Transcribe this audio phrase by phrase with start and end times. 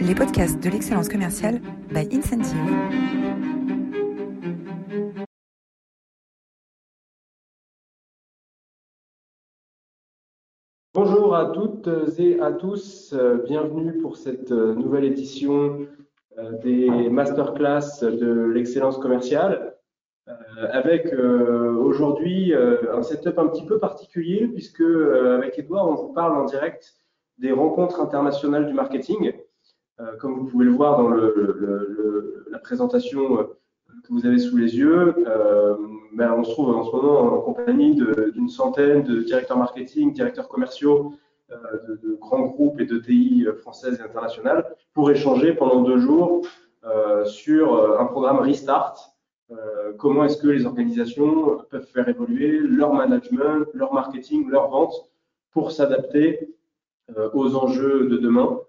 [0.00, 2.56] les podcasts de l'excellence commerciale by Incentive.
[10.94, 13.14] Bonjour à toutes et à tous,
[13.46, 15.86] bienvenue pour cette nouvelle édition
[16.38, 19.76] euh, des masterclass de l'excellence commerciale
[20.28, 20.32] euh,
[20.70, 26.36] avec euh, aujourd'hui un setup un petit peu particulier puisque avec Edouard on vous parle
[26.36, 26.94] en direct
[27.38, 29.32] des rencontres internationales du marketing.
[30.00, 33.44] Euh, comme vous pouvez le voir dans la présentation euh,
[34.04, 35.76] que vous avez sous les yeux, euh,
[36.14, 40.48] ben, on se trouve en ce moment en compagnie d'une centaine de directeurs marketing, directeurs
[40.48, 41.14] commerciaux
[41.50, 46.46] de, grands groupes et de TI françaises et internationales pour échanger pendant deux jours
[47.24, 49.16] sur un programme Restart.
[49.98, 54.94] comment est-ce que les organisations peuvent faire évoluer leur management, leur marketing, leur vente
[55.50, 56.54] pour s'adapter
[57.34, 58.60] aux enjeux de demain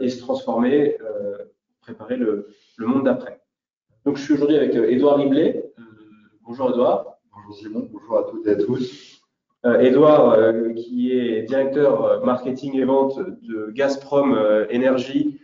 [0.00, 1.38] et se transformer, euh,
[1.80, 3.40] préparer le, le monde d'après.
[4.04, 5.72] Donc, je suis aujourd'hui avec Edouard euh, Riblet.
[6.42, 7.18] bonjour Edouard.
[7.34, 9.14] Bonjour Simon, bonjour à toutes et à tous.
[9.64, 10.36] Edouard,
[10.76, 14.38] qui est directeur marketing et vente de Gazprom
[14.70, 15.40] Énergie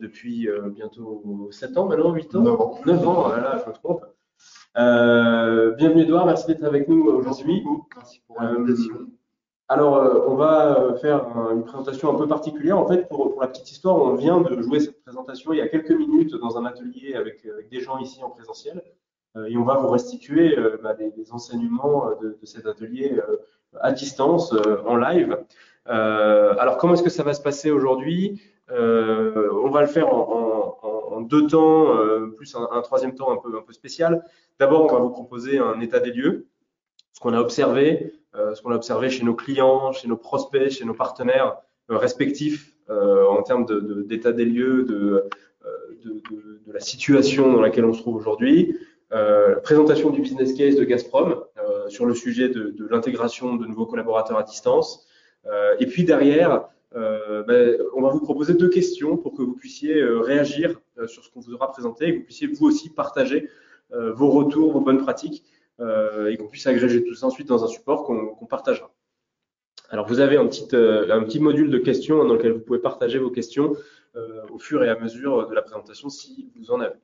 [0.00, 2.42] depuis bientôt 7 ans maintenant, 8 ans?
[2.42, 2.80] 9 ans.
[2.84, 4.04] 9 ans, voilà, je me trompe.
[5.78, 7.62] bienvenue Edouard, merci d'être avec nous aujourd'hui.
[7.96, 9.06] Merci pour l'invitation.
[9.68, 12.78] Alors, euh, on va euh, faire une présentation un peu particulière.
[12.78, 15.68] En fait, pour, la petite histoire, on vient de jouer cette présentation il y a
[15.68, 18.82] quelques minutes dans un atelier avec, des gens ici en présentiel.
[19.36, 23.20] Euh, et on va vous restituer bah, des, enseignements de, cet atelier
[23.80, 24.54] à distance,
[24.86, 25.36] en live.
[25.86, 28.40] alors, comment est-ce que ça va se passer aujourd'hui?
[28.70, 31.88] On va le faire en, deux temps,
[32.36, 34.24] plus un, un, troisième temps un peu, un peu spécial.
[34.60, 36.46] D'abord, on va vous proposer un état des lieux,
[37.12, 40.70] ce qu'on a observé, euh, ce qu'on a observé chez nos clients, chez nos prospects,
[40.70, 41.56] chez nos partenaires
[41.90, 43.66] euh, respectifs euh, en termes
[44.06, 45.28] d'état des lieux, de,
[46.72, 48.78] la situation dans laquelle on se trouve aujourd'hui.
[49.62, 51.42] présentation du business case de Gazprom
[51.88, 55.08] sur le sujet de, l'intégration de nouveaux collaborateurs à distance.
[55.80, 60.80] et puis derrière, ben, on va vous proposer deux questions pour que vous puissiez réagir
[61.06, 63.48] sur ce qu'on vous aura présenté et que vous puissiez vous aussi partager
[63.90, 67.68] vos retours, vos bonnes pratiques euh, et qu'on puisse agréger tout ça ensuite dans un
[67.68, 68.90] support qu'on partagera.
[69.90, 72.80] Alors vous avez un petit, euh, un petit module de questions dans lequel vous pouvez
[72.80, 73.76] partager vos questions
[74.16, 76.96] euh, au fur et à mesure de la présentation si vous en avez.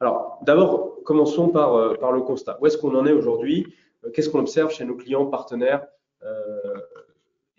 [0.00, 2.58] Alors d'abord, commençons par, par le constat.
[2.60, 3.66] Où est-ce qu'on en est aujourd'hui?
[4.12, 5.86] Qu'est-ce qu'on observe chez nos clients, partenaires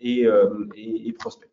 [0.00, 1.50] et, et prospects?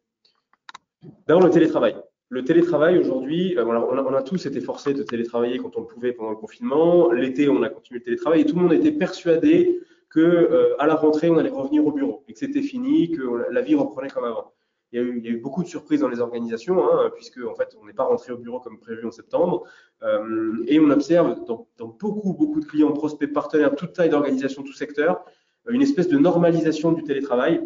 [1.27, 1.95] D'abord le télétravail
[2.29, 6.11] le télétravail aujourd'hui, euh, on, a tous été forcés de télétravailler quand on le pouvait
[6.11, 7.11] pendant le confinement.
[7.11, 10.87] L'été, on a continué le télétravail et tout le monde était persuadé que euh, à
[10.87, 14.09] la rentrée, on allait revenir au bureau et que c'était fini, que la vie reprenait
[14.09, 14.53] comme avant.
[14.91, 17.85] Il y, a eu, beaucoup de surprises dans les organisations, hein, puisque en fait, on
[17.85, 19.63] n'est pas rentré au bureau comme prévu en septembre.
[20.03, 21.67] Euh, et on observe dans,
[21.99, 25.25] beaucoup, beaucoup de clients, prospects, partenaires, toute taille d'organisation, tout secteur,
[25.67, 27.61] une espèce de normalisation du télétravail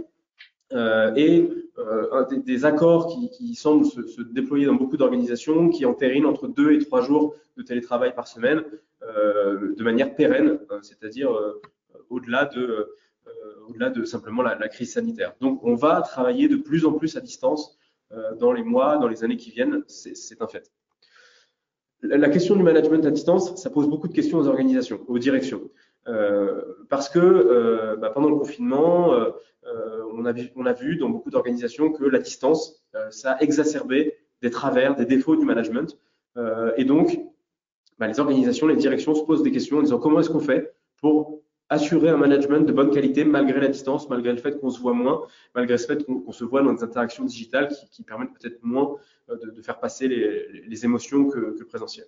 [1.15, 1.49] et
[1.79, 6.79] euh, des, accords qui, semblent se, déployer dans beaucoup d'organisations qui entérinent entre deux et
[6.79, 8.63] trois jours de télétravail par semaine
[9.03, 11.61] euh, de manière pérenne, hein, c'est-à-dire euh,
[12.09, 15.35] au-delà de, simplement la, crise sanitaire.
[15.39, 17.77] Donc, on va travailler de plus en plus à distance
[18.39, 20.71] dans les mois, dans les années qui viennent, c'est un fait.
[22.01, 25.69] La question du management à distance, ça pose beaucoup de questions aux organisations, aux directions.
[26.07, 29.31] Euh, parce que euh, bah, pendant le confinement, euh,
[30.13, 34.95] on a, vu, a dans beaucoup d'organisations que la distance, ça a exacerbé des travers,
[34.95, 35.97] des défauts du management.
[36.77, 37.19] et donc,
[37.99, 40.73] bah, les organisations, les directions se posent des questions en disant comment est-ce qu'on fait
[40.97, 44.79] pour assurer un management de bonne qualité malgré la distance, malgré le fait qu'on se
[44.79, 45.21] voit moins,
[45.53, 48.95] malgré le fait qu'on se voit dans des interactions digitales qui, permettent peut-être moins
[49.29, 52.07] de, faire passer les, les émotions que, que, le présentiel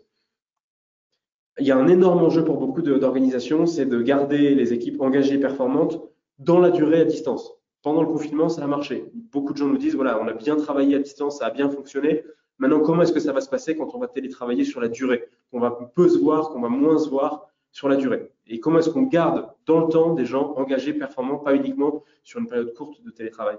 [1.62, 5.36] il y a un énorme enjeu pour beaucoup d'organisations, c'est de garder les équipes engagées
[5.36, 6.02] et performantes
[6.40, 7.54] dans la durée à distance.
[7.84, 9.06] Pendant le confinement, ça a marché.
[9.14, 11.70] Beaucoup de gens nous disent, voilà, on a bien travaillé à distance, ça a bien
[11.70, 12.24] fonctionné.
[12.58, 15.24] Maintenant, comment est-ce que ça va se passer quand on va télétravailler sur la durée?
[15.52, 18.80] Qu'on va peu se voir, qu'on va moins se voir sur la durée Et comment
[18.80, 22.74] est-ce qu'on garde dans le temps des gens engagés, performants, pas uniquement sur une période
[22.74, 23.58] courte de télétravail?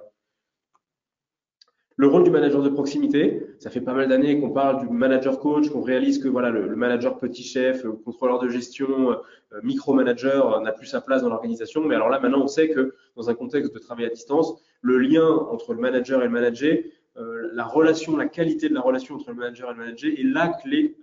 [2.02, 5.38] Le rôle du manager de proximité, ça fait pas mal d'années qu'on parle du manager
[5.38, 10.56] coach, qu'on réalise que voilà le, manager petit chef, le contrôleur de gestion, euh, micromanager
[10.56, 11.80] euh, n'a plus sa place dans l'organisation.
[11.84, 14.98] Mais alors là, maintenant, on sait que dans un contexte de travail à distance, le
[14.98, 16.76] lien entre le manager et le manager,
[17.18, 20.24] euh, la relation, la qualité de la relation entre le manager et le manager est
[20.24, 20.96] la clé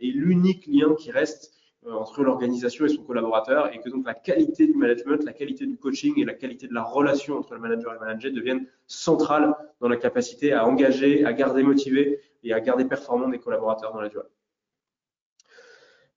[0.00, 1.52] et l'unique lien qui reste
[1.90, 5.76] entre l'organisation et son collaborateur et que donc la qualité du management, la qualité du
[5.76, 9.54] coaching et la qualité de la relation entre le manager et le manager deviennent centrales
[9.80, 14.00] dans la capacité à engager, à garder motivé et à garder performant des collaborateurs dans
[14.00, 14.24] la durée.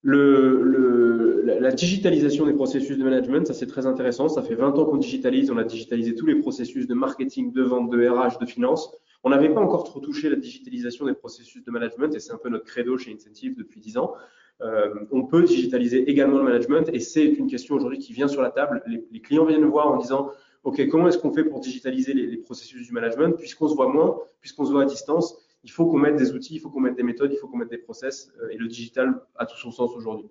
[0.04, 4.30] La digitalisation des processus de management, ça c'est très intéressant.
[4.30, 5.52] Ça fait 20 ans qu'on digitalise.
[5.52, 8.96] On a digitalisé tous les processus de marketing, de vente, de RH, de finance.
[9.24, 12.38] On n'avait pas encore trop touché la digitalisation des processus de management et c'est un
[12.38, 14.14] peu notre credo chez Incentive depuis 10 ans.
[14.62, 18.42] Euh, on peut digitaliser également le management et c'est une question aujourd'hui qui vient sur
[18.42, 18.84] la table.
[18.88, 20.32] Les, clients viennent voir en disant
[20.64, 23.88] OK, comment est-ce qu'on fait pour digitaliser les, les processus du management puisqu'on se voit
[23.88, 25.38] moins, puisqu'on se voit à distance?
[25.64, 27.58] Il faut qu'on mette des outils, il faut qu'on mette des méthodes, il faut qu'on
[27.58, 30.30] mette des process euh, et le digital a tout son sens aujourd'hui.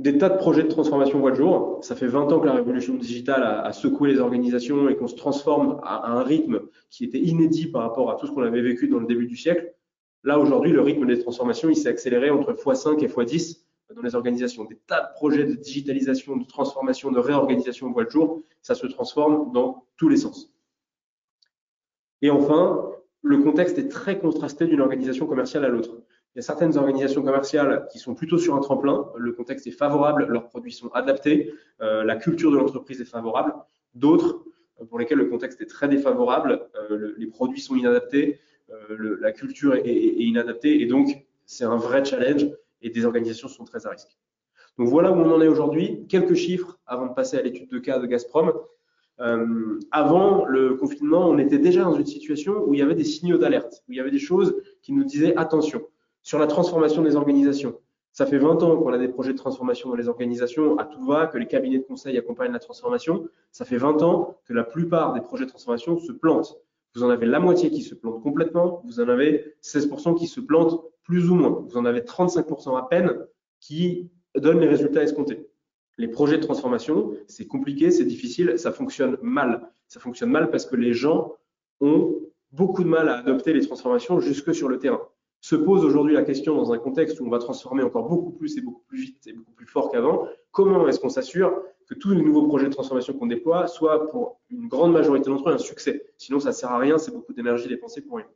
[0.00, 1.78] Des tas de projets de transformation voient le jour.
[1.82, 5.14] Ça fait 20 ans que la révolution digitale a, secoué les organisations et qu'on se
[5.14, 8.88] transforme à, un rythme qui était inédit par rapport à tout ce qu'on avait vécu
[8.88, 9.74] dans le début du siècle.
[10.24, 13.60] Là, aujourd'hui, le rythme des transformations, il s'est accéléré entre x5 et x10
[13.94, 14.64] dans les organisations.
[14.64, 18.42] Des tas de projets de digitalisation, de transformation, de réorganisation voient le jour.
[18.62, 20.52] Ça se transforme dans tous les sens.
[22.22, 22.90] Et enfin,
[23.22, 26.02] le contexte est très contrasté d'une organisation commerciale à l'autre.
[26.34, 29.72] Il y a certaines organisations commerciales qui sont plutôt sur un tremplin, le contexte est
[29.72, 33.54] favorable, leurs produits sont adaptés, euh, la culture de l'entreprise est favorable.
[33.94, 34.44] D'autres
[34.88, 38.38] pour lesquelles le contexte est très défavorable, euh, les produits sont inadaptés,
[39.20, 41.08] la culture est, inadaptée et donc
[41.46, 42.48] c'est un vrai challenge
[42.82, 44.16] et des organisations sont très à risque.
[44.78, 46.06] Donc voilà où on en est aujourd'hui.
[46.08, 48.52] Quelques chiffres avant de passer à l'étude de cas de Gazprom.
[49.20, 53.04] Euh, avant le confinement, on était déjà dans une situation où il y avait des
[53.04, 55.82] signaux d'alerte, où il y avait des choses qui nous disaient attention
[56.22, 57.78] sur la transformation des organisations.
[58.12, 61.04] Ça fait 20 ans qu'on a des projets de transformation dans les organisations à tout
[61.04, 63.28] va, que les cabinets de conseil accompagnent la transformation.
[63.52, 66.56] Ça fait 20 ans que la plupart des projets de transformation se plantent.
[66.94, 70.40] Vous en avez la moitié qui se plante complètement, vous en avez 16% qui se
[70.40, 73.26] plantent plus ou moins, vous en avez 35% à peine
[73.60, 75.50] qui donnent les résultats escomptés
[76.00, 79.68] les projets de transformation, c'est compliqué, c'est difficile, ça fonctionne mal.
[79.86, 81.34] Ça fonctionne mal parce que les gens
[81.80, 82.14] ont
[82.52, 85.02] beaucoup de mal à adopter les transformations jusque sur le terrain.
[85.42, 88.56] Se pose aujourd'hui la question dans un contexte où on va transformer encore beaucoup plus
[88.56, 92.10] et beaucoup plus vite et beaucoup plus fort qu'avant, comment est-ce qu'on s'assure que tous
[92.10, 95.58] les nouveaux projets de transformation qu'on déploie soient pour une grande majorité d'entre eux un
[95.58, 98.28] succès Sinon, ça sert à rien, c'est beaucoup d'énergie dépensée pour rien.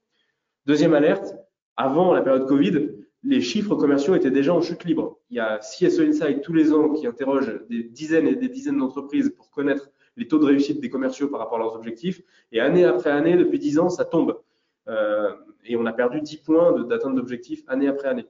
[0.66, 1.36] Deuxième alerte,
[1.76, 2.90] avant la période Covid,
[3.22, 5.20] les chiffres commerciaux étaient déjà en chute libre.
[5.30, 8.78] Il y a CSO Insight tous les ans qui interroge des dizaines et des dizaines
[8.78, 12.22] d'entreprises pour connaître les taux de réussite des commerciaux par rapport à leurs objectifs.
[12.50, 14.40] Et année après année, depuis 10 ans, ça tombe.
[14.88, 15.32] Euh,
[15.64, 18.26] et on a perdu 10 points d'atteinte d'objectifs année après année.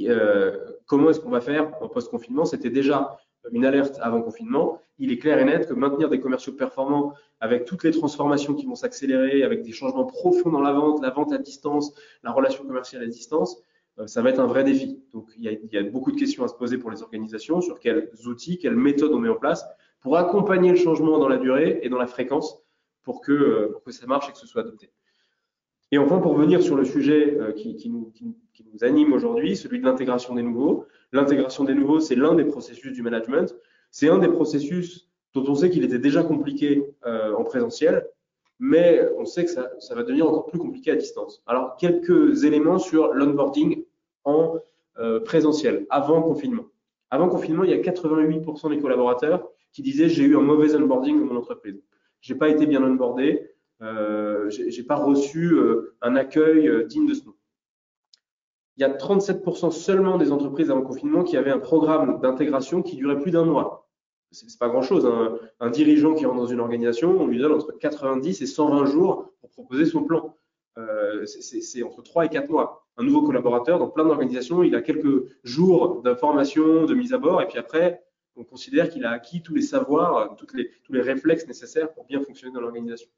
[0.00, 2.44] Euh, comment est-ce qu'on va faire en post-confinement?
[2.44, 3.18] C'était déjà
[3.50, 4.80] une alerte avant confinement.
[4.98, 8.66] Il est clair et net que maintenir des commerciaux performants avec toutes les transformations qui
[8.66, 11.92] vont s'accélérer, avec des changements profonds dans la vente, la vente à distance,
[12.22, 13.62] la relation commerciale à distance,
[13.98, 15.02] euh, ça va être un vrai défi.
[15.12, 18.10] Donc, il y, a, beaucoup de questions à se poser pour les organisations sur quels
[18.26, 19.64] outils, quelles méthodes on met en place
[20.00, 22.58] pour accompagner le changement dans la durée et dans la fréquence
[23.02, 24.90] pour que, euh, que ça marche et que ce soit adopté.
[25.92, 28.12] Et enfin, pour venir sur le sujet euh, qui, nous,
[28.80, 30.86] anime aujourd'hui, celui de l'intégration des nouveaux.
[31.12, 33.54] L'intégration des nouveaux, c'est l'un des processus du management.
[33.90, 38.06] C'est un des processus dont on sait qu'il était déjà compliqué en présentiel,
[38.58, 41.42] mais on sait que ça, va devenir encore plus compliqué à distance.
[41.46, 43.84] Alors, quelques éléments sur l'onboarding
[44.24, 44.58] en
[44.98, 46.66] euh, présentiel, avant confinement.
[47.10, 51.18] Avant confinement, il y a 88% des collaborateurs qui disaient j'ai eu un mauvais onboarding
[51.18, 51.82] dans mon entreprise.
[52.20, 53.51] J'ai pas été bien onboardé,
[53.82, 57.34] euh, j'ai pas reçu euh, un accueil euh, digne de ce nom.
[58.76, 62.96] Il y a 37% seulement des entreprises avant confinement qui avaient un programme d'intégration qui
[62.96, 63.82] durait plus d'un mois
[64.32, 65.06] c'est pas grand chose.
[65.06, 65.38] Hein.
[65.60, 69.32] Un dirigeant qui rentre dans une organisation, on lui donne entre 90 et 120 jours
[69.40, 70.36] pour proposer son plan.
[70.78, 72.86] Euh, c'est entre 3 et 4 mois.
[72.96, 77.42] Un nouveau collaborateur, dans plein d'organisations, il a quelques jours d'information, de mise à bord,
[77.42, 78.02] et puis après,
[78.36, 80.46] on considère qu'il a acquis tous les savoirs, tous
[80.92, 83.08] les réflexes nécessaires pour bien fonctionner dans l'organisation.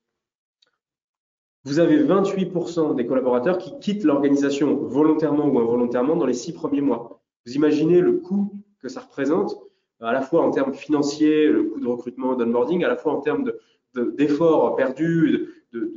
[1.64, 6.82] Vous avez 28% des collaborateurs qui quittent l'organisation volontairement ou involontairement dans les six premiers
[6.82, 7.22] mois.
[7.46, 9.56] Vous imaginez le coût que ça représente
[10.00, 13.20] à la fois en termes financiers, le coût de recrutement, d'onboarding, à la fois en
[13.20, 13.50] termes
[13.94, 15.92] d'efforts de, perdus, de,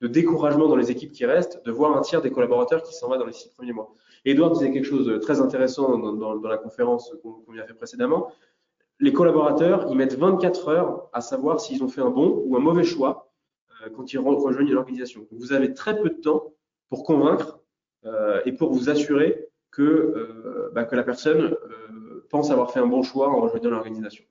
[0.00, 3.08] de, découragement dans les équipes qui restent, de voir un tiers des collaborateurs qui s'en
[3.08, 3.92] va dans les six premiers mois.
[4.24, 8.32] Edouard disait quelque chose de très intéressant dans, la conférence qu'on vient a fait précédemment.
[8.98, 12.60] Les collaborateurs, ils mettent 24 heures à savoir s'ils ont fait un bon ou un
[12.60, 13.25] mauvais choix euh,
[13.94, 15.26] quand ils rejoignent l'organisation.
[15.30, 16.52] Vous avez très peu de temps
[16.88, 17.60] pour convaincre
[18.04, 21.56] euh, et pour vous assurer que, euh, bah, la personne
[22.28, 24.24] pense avoir fait un bon choix en rejoignant l'organisation.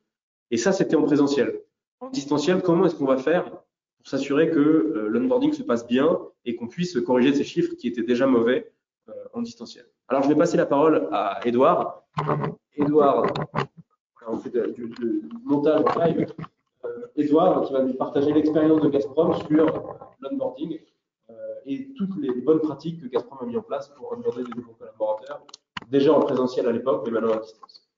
[0.51, 1.61] Et ça, c'était en présentiel.
[1.99, 6.19] En distanciel, comment est-ce qu'on va faire pour s'assurer que euh, l'onboarding se passe bien
[6.45, 8.71] et qu'on puisse corriger ces chiffres qui étaient déjà mauvais
[9.09, 9.85] euh, en distanciel?
[10.07, 12.03] Alors, je vais passer la parole à Edouard.
[12.75, 13.25] Edouard,
[14.27, 16.27] on fait du, montage live.
[17.15, 20.79] Edouard, qui va nous partager l'expérience de Gazprom sur l'onboarding
[21.65, 24.73] et toutes les bonnes pratiques que Gazprom a mis en place pour onboarder des nouveaux
[24.73, 25.45] collaborateurs,
[25.89, 27.89] déjà en présentiel à l'époque, mais maintenant à distance.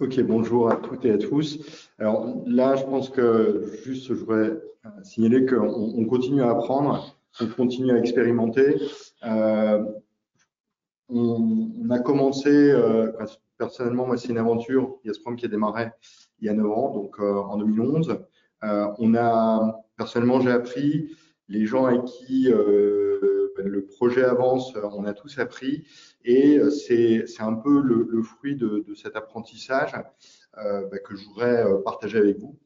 [0.00, 1.90] Ok, bonjour à toutes et à tous.
[1.98, 4.58] Alors là, je pense que juste, je voudrais
[5.02, 8.76] signaler qu'on continue à apprendre, on continue à expérimenter.
[9.24, 9.84] Euh,
[11.12, 13.12] on, a commencé, euh,
[13.58, 15.90] personnellement, moi, c'est une aventure, Gazprom qui a démarré
[16.40, 18.18] il y a 9 ans, donc euh, en 2011.
[18.62, 21.10] on a, personnellement, j'ai appris,
[21.48, 22.48] les gens avec qui
[23.64, 25.84] le projet avance, on a tous appris.
[26.24, 29.92] Et euh, c'est un peu le, fruit de, cet apprentissage
[30.58, 32.58] euh, bah, que je voudrais euh, partager avec vous.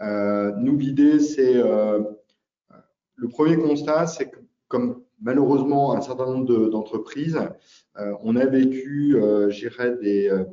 [0.00, 7.38] nous, l'idée, c'est le premier constat, c'est que comme malheureusement un certain nombre d'entreprises,
[7.96, 9.16] on a vécu,
[9.48, 10.44] j'irais, des,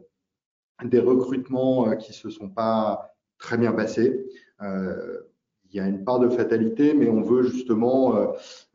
[0.84, 4.26] des recrutements qui se sont pas très bien passés
[5.72, 8.28] il y a une part de fatalité, mais on veut justement, euh,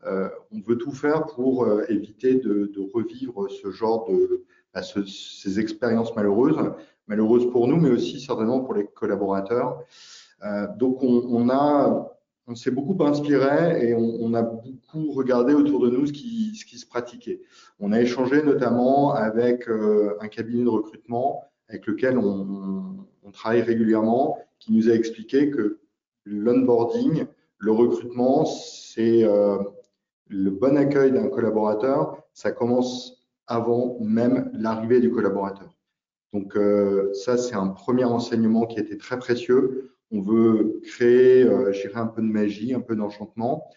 [0.06, 5.58] euh, on veut tout faire pour euh, éviter de, revivre ce genre de, bah, ces
[5.58, 6.72] expériences malheureuses,
[7.08, 9.82] malheureuses pour nous, mais aussi certainement pour les collaborateurs.
[10.76, 12.13] donc on, a,
[12.46, 16.86] on s'est beaucoup inspiré et on, a beaucoup regardé autour de nous ce qui, se
[16.86, 17.40] pratiquait.
[17.80, 19.66] On a échangé notamment avec
[20.20, 25.80] un cabinet de recrutement avec lequel on, travaille régulièrement, qui nous a expliqué que
[26.24, 27.26] l'onboarding,
[27.58, 29.58] le recrutement, c'est euh,
[30.28, 35.76] le bon accueil d'un collaborateur, ça commence avant même l'arrivée du collaborateur.
[36.32, 39.93] Donc euh, ça, c'est un premier enseignement qui été très précieux.
[40.14, 43.68] On veut créer, euh, j'irai un peu de magie, un peu d'enchantement.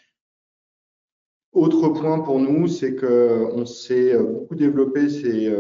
[1.52, 5.52] Autre point pour nous, c'est qu'on s'est beaucoup développé ces,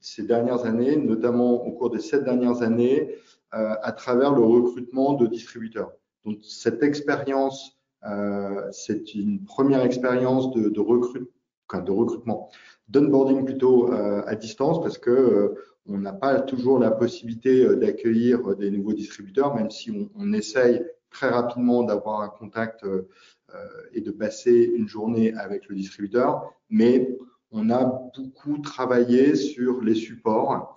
[0.00, 3.16] ces, dernières années, notamment au cours des sept dernières années,
[3.50, 5.90] à travers le recrutement de distributeurs.
[6.24, 12.50] Donc cette expérience, euh, c'est une première expérience de, recrutement,
[12.88, 15.54] d'onboarding plutôt euh, à distance parce que euh,
[15.86, 20.84] on n'a pas toujours la possibilité euh, d'accueillir des nouveaux distributeurs, même si on, essaye
[21.10, 22.86] très rapidement d'avoir un contact
[23.92, 27.18] et de passer une journée avec le distributeur, mais
[27.50, 30.74] on a beaucoup travaillé sur les supports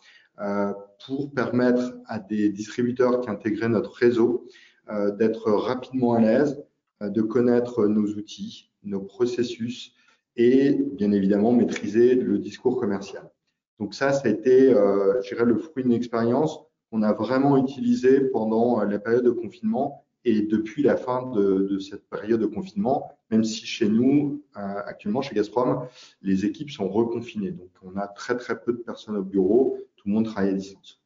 [1.06, 4.50] pour permettre à des distributeurs qui intégraient notre réseau
[4.90, 6.64] euh, d'être rapidement à l'aise,
[7.02, 9.96] euh, de connaître nos outils, nos processus
[10.36, 13.32] et bien évidemment maîtriser le discours commercial.
[13.80, 17.58] Donc ça, ça a été, euh, je dirais, le fruit d'une expérience qu'on a vraiment
[17.58, 22.46] utilisée pendant la période de confinement et depuis la fin de, de cette période de
[22.46, 25.88] confinement, même si chez nous, actuellement chez Gazprom,
[26.22, 27.52] les équipes sont reconfinées.
[27.52, 30.54] Donc on a très très peu de personnes au bureau, tout le monde travaille à
[30.54, 31.02] distance.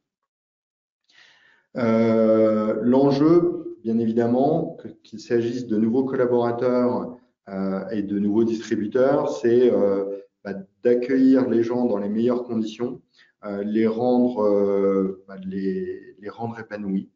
[1.76, 7.16] Euh, L'enjeu, bien évidemment, qu'il s'agisse de nouveaux collaborateurs
[7.48, 10.09] euh, et de nouveaux distributeurs, c'est euh,
[10.82, 13.00] d'accueillir les gens dans les meilleures conditions,
[13.44, 17.08] euh, les, rendre, bah, les, rendre épanouis,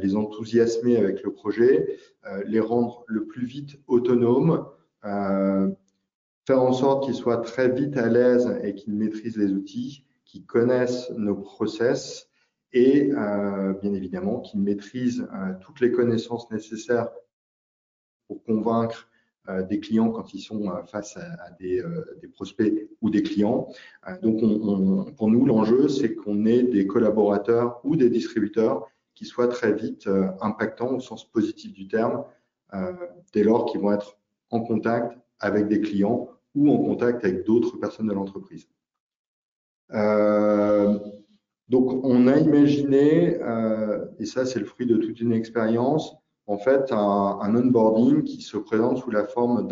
[0.00, 1.98] les enthousiasmer avec le projet,
[2.46, 4.66] les rendre le plus vite autonomes,
[5.02, 10.46] faire en sorte qu'ils soient très vite à l'aise et qu'ils maîtrisent les outils, qu'ils
[10.46, 12.28] connaissent nos process
[12.74, 17.08] et euh, bien évidemment qu'ils maîtrisent euh, toutes les connaissances nécessaires
[18.26, 19.13] pour convaincre euh,
[19.68, 21.82] des clients quand ils sont face à, des,
[22.32, 23.68] prospects ou des clients.
[24.22, 24.40] donc,
[25.16, 30.08] pour nous, l'enjeu, c'est qu'on ait des collaborateurs ou des distributeurs qui soient très vite
[30.40, 32.24] impactants au sens positif du terme,
[33.34, 34.16] dès lors qu'ils vont être
[34.50, 38.66] en contact avec des clients ou en contact avec d'autres personnes de l'entreprise.
[41.68, 46.14] Donc, on a imaginé, euh, et ça c'est le fruit de toute une expérience,
[46.46, 49.66] en fait, un, onboarding qui se présente sous la forme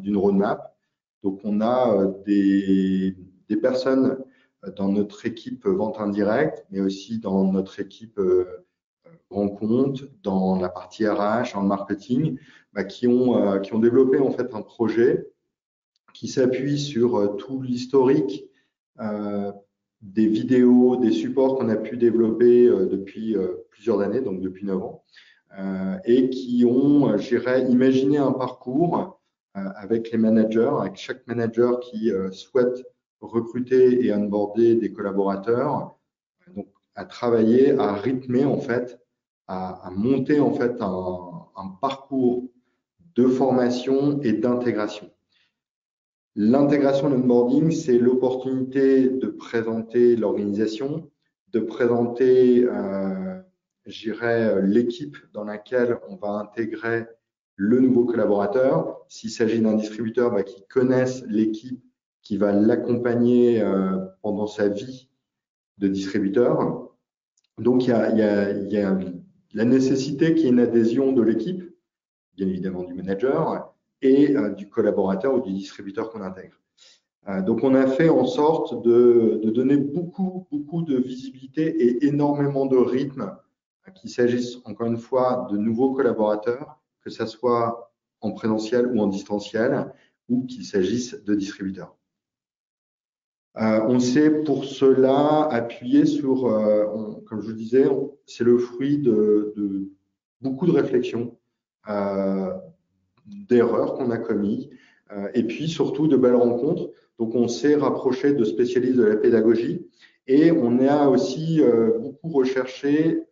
[0.00, 0.74] d'une roadmap.
[1.22, 3.16] Donc, on a euh, des,
[3.48, 4.18] des, personnes
[4.76, 8.64] dans notre équipe vente indirecte, mais aussi dans notre équipe euh,
[9.30, 12.38] rencontre, dans la partie RH, en marketing,
[12.72, 15.28] bah, qui, ont, qui ont développé en fait un projet
[16.14, 18.48] qui s'appuie sur tout l'historique
[20.02, 24.66] des vidéos, des supports qu'on a pu développer euh, depuis euh, plusieurs années, donc depuis
[24.66, 25.35] 9 ans, euh,
[26.04, 29.20] et qui ont, j'irais, imaginé un parcours
[29.54, 32.84] avec les managers, avec chaque manager qui souhaite
[33.20, 35.96] recruter et onboarder des collaborateurs,
[36.54, 38.98] donc à travailler, à rythmer en fait,
[39.46, 42.44] à, monter en fait un, parcours
[43.14, 45.10] de formation et d'intégration.
[46.34, 51.10] L'intégration, l'onboarding, c'est l'opportunité de présenter l'organisation,
[51.52, 53.25] de présenter, euh,
[53.86, 57.06] j'irais, l'équipe dans laquelle on va intégrer
[57.56, 59.04] le nouveau collaborateur.
[59.08, 61.82] S'il s'agit d'un distributeur bah, qui connaisse l'équipe
[62.26, 65.08] qui va l'accompagner euh, pendant sa vie
[65.78, 66.90] de distributeur.
[67.56, 68.98] Donc, il y a, y a, y a
[69.54, 71.62] la nécessité qu'il y ait une adhésion de l'équipe,
[72.34, 76.60] bien évidemment du manager, et euh, du collaborateur ou du distributeur qu'on intègre.
[77.28, 82.06] Euh, donc, on a fait en sorte de, de, donner beaucoup, beaucoup de visibilité et
[82.06, 83.36] énormément de rythme,
[83.94, 89.06] qu'il s'agisse encore une fois de nouveaux collaborateurs, que ce soit en présentiel ou en
[89.06, 89.92] distanciel,
[90.28, 91.96] ou qu'il s'agisse de distributeurs.
[93.58, 97.86] Euh, on s'est pour cela appuyé sur, euh, comme je vous disais,
[98.26, 99.88] c'est le fruit de,
[100.42, 101.38] beaucoup de réflexions,
[101.88, 102.52] euh,
[103.24, 104.68] d'erreurs qu'on a commis,
[105.12, 106.90] euh, et puis surtout de belles rencontres.
[107.18, 109.86] Donc on s'est rapproché de spécialistes de la pédagogie
[110.26, 111.62] et on a aussi
[111.98, 113.25] beaucoup recherché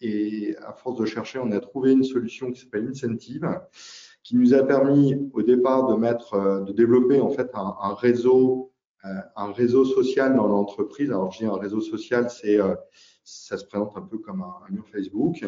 [0.00, 3.48] et à force de chercher, on a trouvé une solution qui s'appelle Incentive,
[4.22, 8.72] qui nous a permis au départ de mettre, de développer en fait un, réseau
[9.04, 11.10] un réseau social dans l'entreprise.
[11.10, 12.58] Alors, je dis un réseau social, c'est
[13.24, 15.44] ça se présente un peu comme un, un mur Facebook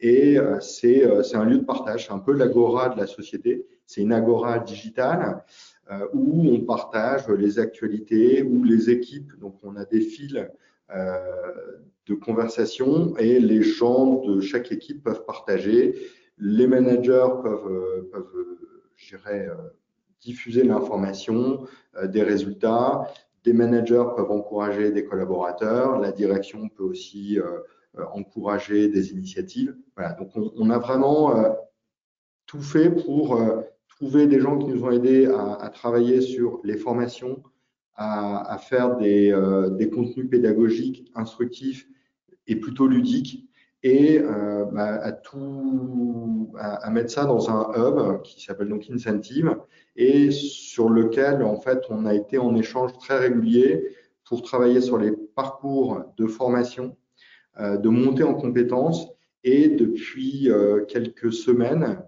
[0.00, 3.66] et euh, c'est un lieu de partage, c'est un peu l'agora de la société.
[3.86, 5.44] C'est une agora digitale
[5.90, 10.44] euh, où on partage les actualités, où les équipes, donc on a des fils euh,
[10.90, 15.94] de conversation et les gens de chaque équipe peuvent partager.
[16.38, 18.46] Les managers peuvent, peuvent
[18.96, 19.48] je dirais,
[20.20, 21.66] diffuser l'information,
[22.04, 23.08] des résultats.
[23.44, 25.98] Des managers peuvent encourager des collaborateurs.
[25.98, 27.38] La direction peut aussi
[28.12, 29.76] encourager des initiatives.
[29.96, 31.56] Voilà, donc on, a vraiment
[32.46, 33.40] tout fait pour
[33.88, 37.42] trouver des gens qui nous ont aidés à travailler sur les formations,
[37.96, 41.88] à, à faire des, euh, des, contenus pédagogiques, instructifs
[42.46, 43.48] et plutôt ludiques,
[43.82, 49.56] et euh, bah, à tout, à, mettre ça dans un hub qui s'appelle donc Incentive,
[49.94, 53.84] et sur lequel en fait on a été en échange très régulier
[54.24, 56.96] pour travailler sur les parcours de formation,
[57.60, 59.06] euh, de montée en compétences,
[59.44, 61.98] et depuis euh, quelques semaines,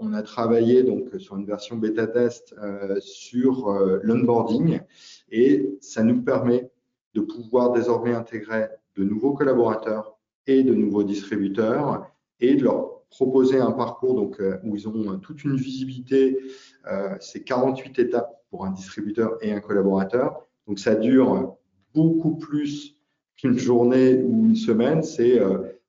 [0.00, 4.80] on a travaillé donc sur une version bêta test euh, sur euh, l'onboarding
[5.30, 6.70] et ça nous permet
[7.14, 13.58] de pouvoir désormais intégrer de nouveaux collaborateurs et de nouveaux distributeurs et de leur proposer
[13.58, 16.38] un parcours donc où ils ont toute une visibilité.
[17.18, 20.46] c'est 48 étapes pour un distributeur et un collaborateur.
[20.68, 21.56] Donc ça dure
[21.92, 22.96] beaucoup plus
[23.36, 25.02] qu'une journée ou une semaine.
[25.02, 25.40] C'est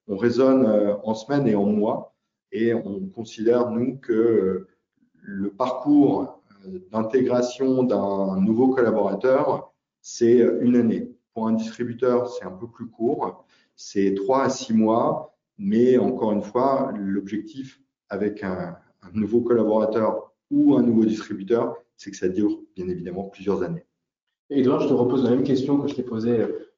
[0.07, 0.65] on raisonne
[1.03, 2.11] en semaine et en mois
[2.51, 4.67] et on considère, nous, que
[5.21, 11.11] le parcours euh, d'intégration d'un nouveau collaborateur, c'est une année.
[11.33, 16.31] Pour un distributeur, c'est un peu plus court, c'est trois à six mois, mais encore
[16.31, 18.77] une fois, l'objectif avec un,
[19.13, 23.85] nouveau collaborateur ou un nouveau distributeur, c'est que ça dure bien évidemment plusieurs années.
[24.49, 26.70] Edouard, je te repose la même question que je t'ai posée euh,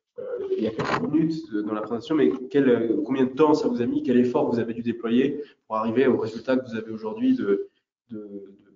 [0.57, 3.81] il y a quelques minutes dans la présentation, mais quel, combien de temps ça vous
[3.81, 6.91] a mis, quel effort vous avez dû déployer pour arriver au résultat que vous avez
[6.91, 7.69] aujourd'hui de,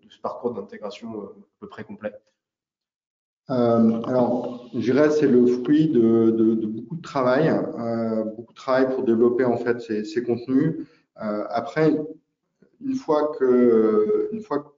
[0.09, 2.13] ce parcours d'intégration euh, à peu près complet?
[3.49, 6.31] Euh, alors, je dirais c'est le fruit de,
[6.65, 10.87] beaucoup de travail, euh, beaucoup de travail pour développer en fait ces, contenus.
[11.21, 11.95] Euh, après,
[12.81, 14.73] une fois que, une fois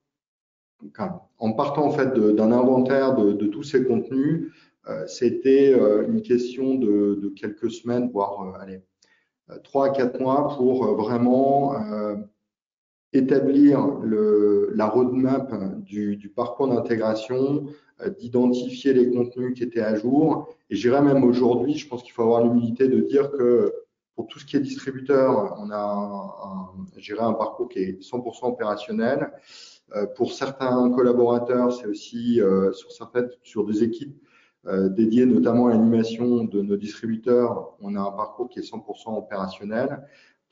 [1.40, 4.50] en partant en fait d'un inventaire de, tous ces contenus, euh,
[5.08, 8.82] c'était euh, une question de, quelques semaines, voire euh, allez,
[9.64, 11.74] trois à quatre mois pour vraiment
[13.14, 17.66] établir la roadmap du, parcours d'intégration,
[18.20, 20.50] d'identifier les contenus qui étaient à jour.
[20.70, 23.74] Et j'irais même aujourd'hui, je pense qu'il faut avoir l'humilité de dire que
[24.16, 29.32] pour tout ce qui est distributeur, on a un, un, parcours qui est 100% opérationnel.
[29.96, 34.16] Euh, pour certains collaborateurs, c'est aussi euh, sur certaines, sur des équipes
[34.68, 39.18] euh, dédiées notamment à l'animation de nos distributeurs, on a un parcours qui est 100%
[39.18, 40.06] opérationnel.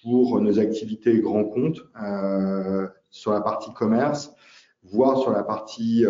[0.04, 1.82] Pour nos activités grands comptes,
[3.10, 4.32] sur la partie commerce,
[4.84, 6.06] voire sur la partie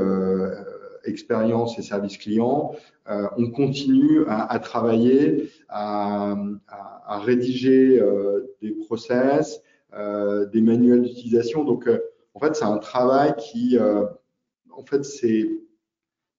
[1.07, 2.75] expérience et service client,
[3.09, 6.35] euh, on continue à, à travailler, à,
[6.67, 9.61] à, à rédiger euh, des process,
[9.93, 11.63] euh, des manuels d'utilisation.
[11.63, 11.89] Donc,
[12.33, 15.49] en fait, c'est un travail qui, en fait, c'est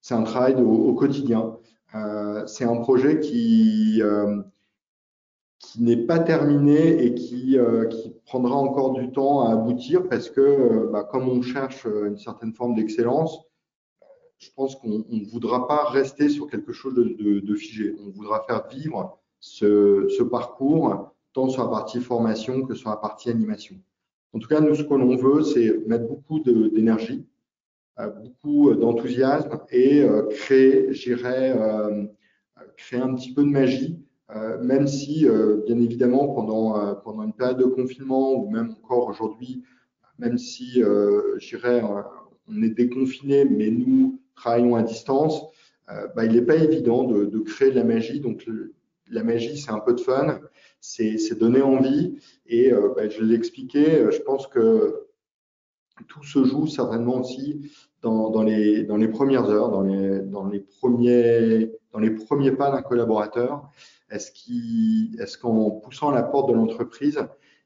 [0.00, 1.56] c'est un travail au, quotidien.
[2.46, 4.02] c'est un projet qui
[5.58, 10.30] qui n'est pas terminé et qui, euh, qui, prendra encore du temps à aboutir parce
[10.30, 13.40] que, euh, bah, comme on cherche une certaine forme d'excellence,
[14.38, 17.96] je pense qu'on ne voudra pas rester sur quelque chose de, figé.
[18.06, 23.30] On voudra faire vivre ce, parcours, tant sur la partie formation que sur la partie
[23.30, 23.76] animation.
[24.32, 27.37] En tout cas, nous, ce que l'on veut, c'est mettre beaucoup d'énergie, euh,
[28.06, 32.04] beaucoup d'enthousiasme et euh, créer, j'irais, euh,
[32.76, 33.98] créer un petit peu de magie,
[34.62, 35.26] même si,
[35.66, 39.62] bien évidemment, pendant, pendant une période de confinement ou même encore aujourd'hui,
[40.18, 40.82] même si,
[41.38, 41.82] j'irais,
[42.46, 45.46] on est déconfiné, mais nous travaillons à distance,
[45.86, 48.20] bah, il n'est pas évident de, de, créer de la magie.
[48.20, 48.46] Donc,
[49.10, 50.40] la magie, c'est un peu de fun,
[50.80, 52.18] c'est donner envie.
[52.46, 55.07] Et euh, bah, je l'ai expliqué, euh, je pense que
[56.06, 63.70] tout se joue certainement aussi dans, les, premières heures, dans les, premiers, pas d'un collaborateur.
[64.10, 67.20] Est-ce qu'en poussant la porte de l'entreprise,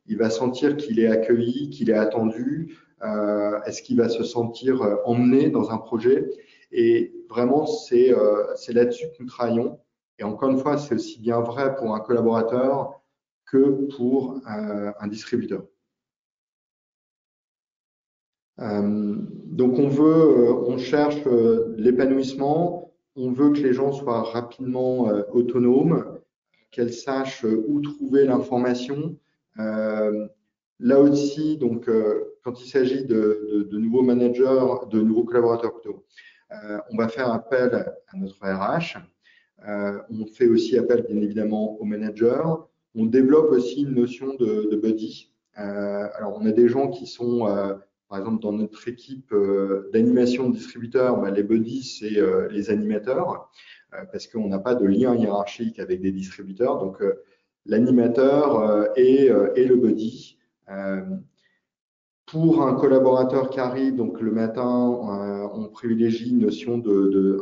[0.07, 4.83] il va sentir qu'il est accueilli, qu'il est attendu euh, Est-ce qu'il va se sentir
[4.83, 6.29] euh, emmené dans un projet?
[6.73, 9.79] Et vraiment, c'est euh, là-dessus que nous travaillons.
[10.19, 13.01] Et encore une fois, c'est aussi bien vrai pour un collaborateur
[13.47, 15.65] que pour un distributeur.
[18.63, 21.19] Euh, donc on veut, euh, on cherche
[21.77, 26.19] l'épanouissement, on veut que les gens soient rapidement autonomes,
[26.71, 29.17] qu'elles sachent où trouver l'information.
[29.57, 31.91] là aussi, donc
[32.43, 36.07] quand il s'agit de, de, nouveaux managers, de nouveaux collaborateurs plutôt,
[36.91, 38.97] on va faire appel à notre RH
[39.69, 42.43] euh, on fait aussi appel, bien évidemment, aux managers.
[42.95, 45.33] On développe aussi une notion de, buddy.
[45.59, 47.75] Euh, alors, on a des gens qui sont, euh,
[48.13, 49.35] par exemple, dans notre équipe
[49.91, 52.21] d'animation de distributeurs, bah, les buddies, c'est
[52.51, 53.51] les animateurs,
[54.13, 56.77] parce qu'on n'a pas de lien hiérarchique avec des distributeurs.
[56.79, 57.03] Donc,
[57.65, 60.37] l'animateur et, le buddy
[62.33, 67.37] pour un collaborateur qui arrive, donc le matin, euh, on privilégie une notion de,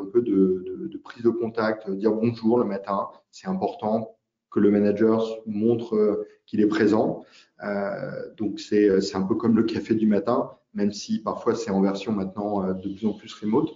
[1.04, 3.06] prise de contact, dire bonjour le matin.
[3.30, 4.16] C'est important
[4.50, 7.24] que le manager montre euh, qu'il est présent.
[7.62, 11.80] Euh, donc c'est un peu comme le café du matin, même si parfois c'est en
[11.80, 13.70] version maintenant de plus en plus remote.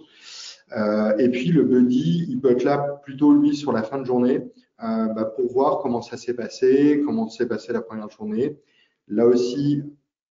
[1.19, 4.41] et puis le buddy, il peut être là plutôt lui sur la fin de journée
[4.79, 8.57] bah, pour voir comment ça s'est passé, comment s'est passé la première journée.
[9.07, 9.83] Là aussi,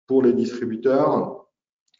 [0.07, 1.47] pour les distributeurs,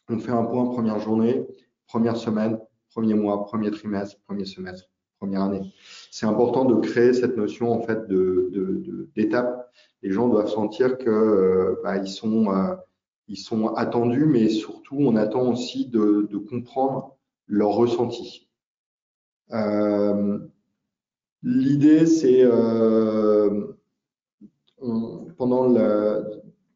[0.08, 1.46] on fait un point première journée,
[1.86, 2.58] première semaine,
[2.90, 5.72] premier mois, premier trimestre, premier semestre, première année.
[6.10, 9.70] C'est important de créer cette notion en fait de d'étape.
[10.02, 12.74] Les gens doivent sentir que euh, bah, ils sont euh,
[13.28, 18.48] ils sont attendus, mais surtout on attend aussi de, comprendre leur ressenti.
[19.52, 20.38] Euh,
[21.42, 23.66] L'idée, c'est euh,
[25.36, 25.74] pendant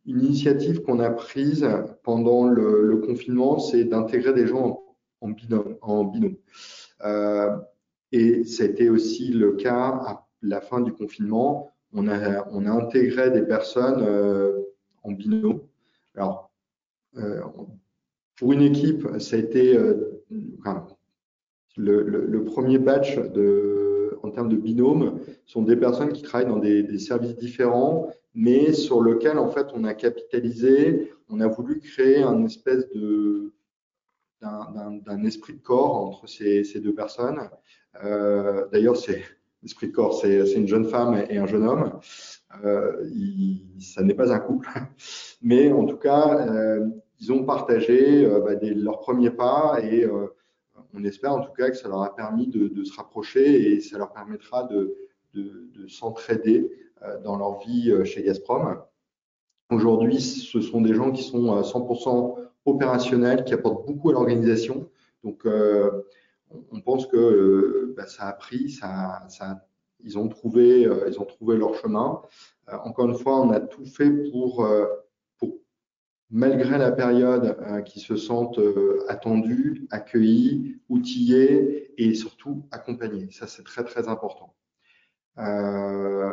[0.07, 1.69] une initiative qu'on a prise
[2.05, 4.83] pendant le, confinement, c'est d'intégrer des gens
[5.21, 5.77] en, binôme.
[5.81, 6.37] En binôme.
[7.05, 7.57] Euh,
[8.13, 11.73] et c'était aussi le cas à la fin du confinement.
[11.93, 14.61] On a, on a intégré des personnes euh,
[15.03, 15.61] en binôme.
[16.15, 16.53] Alors,
[17.17, 17.41] euh,
[18.37, 19.79] pour une équipe, ça a été
[20.59, 20.87] enfin,
[21.77, 23.19] le, premier batch
[24.23, 29.03] en termes de binôme sont des personnes qui travaillent dans des, services différents mais sur
[29.03, 33.53] lequel en fait on a capitalisé, on a voulu créer un espèce de
[34.41, 37.49] d'un esprit de corps entre ces, deux personnes.
[38.03, 39.23] Euh, D'ailleurs, c'est
[39.63, 42.01] l'esprit de corps, c'est une jeune femme et un jeune homme.
[42.65, 43.09] Euh,
[43.79, 44.69] ça n'est pas un couple,
[45.43, 46.89] mais en tout cas, euh,
[47.21, 50.29] ils ont partagé euh, bah, leurs premiers pas et euh,
[50.95, 53.99] on espère en tout cas que ça leur a permis de, se rapprocher et ça
[53.99, 54.95] leur permettra de,
[55.35, 56.71] de, de s'entraider
[57.25, 58.79] dans leur vie chez Gazprom.
[59.71, 64.89] Aujourd'hui, ce sont des gens qui sont 100% euh, opérationnels, qui apportent beaucoup à l'organisation.
[65.25, 68.79] Donc, on pense que bah, ça a pris,
[70.05, 70.85] ils, ont trouvé,
[71.57, 72.21] leur chemin.
[72.69, 74.67] encore une fois, on a tout fait pour
[76.33, 78.61] malgré la période, qui se sentent
[79.09, 83.29] attendus, accueillis, outillés et surtout accompagnés.
[83.31, 84.55] Ça, c'est très, très important.
[85.39, 86.33] Euh,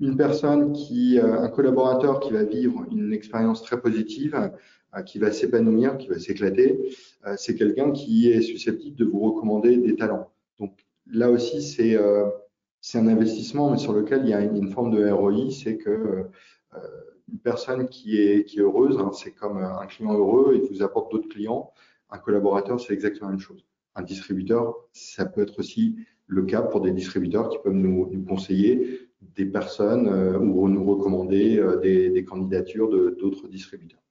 [0.00, 4.52] une personne qui, euh, un collaborateur qui va vivre une expérience très positive,
[4.96, 6.78] euh, qui va s'épanouir, qui va s'éclater,
[7.26, 10.30] euh, c'est quelqu'un qui est susceptible de vous recommander des talents.
[10.60, 10.72] Donc
[11.10, 15.50] là aussi, c'est un investissement, mais sur lequel il y a une, forme de ROI,
[15.50, 16.26] c'est que
[17.30, 21.28] une personne qui est, heureuse, hein, c'est comme un client heureux qui vous apporte d'autres
[21.28, 21.72] clients.
[22.10, 23.64] Un collaborateur, c'est exactement la même chose.
[23.94, 29.08] Un distributeur, ça peut être aussi le cas pour des distributeurs qui peuvent nous, conseiller
[29.20, 34.02] des personnes euh, ou nous recommander euh, des, candidatures d'autres distributeurs.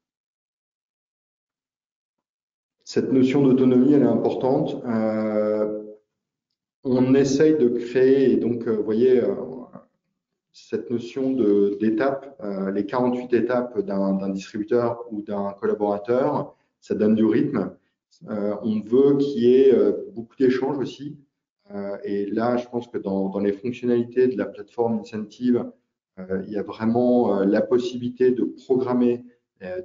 [2.83, 4.81] cette notion d'autonomie, elle est importante.
[6.85, 9.21] on essaye de créer, donc, vous voyez,
[10.59, 11.31] cette notion
[11.79, 12.41] d'étape,
[12.73, 17.75] les 48 étapes d'un distributeur ou d'un collaborateur, ça donne du rythme.
[18.27, 19.73] on veut qu'il y ait
[20.13, 21.15] beaucoup d'échanges aussi.
[22.03, 25.71] et là, je pense que dans, les fonctionnalités de la plateforme Incentive,
[26.17, 29.23] il y a vraiment la possibilité de programmer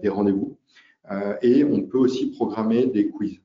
[0.02, 0.56] des rendez-vous.
[1.42, 3.40] et on peut aussi programmer des quiz.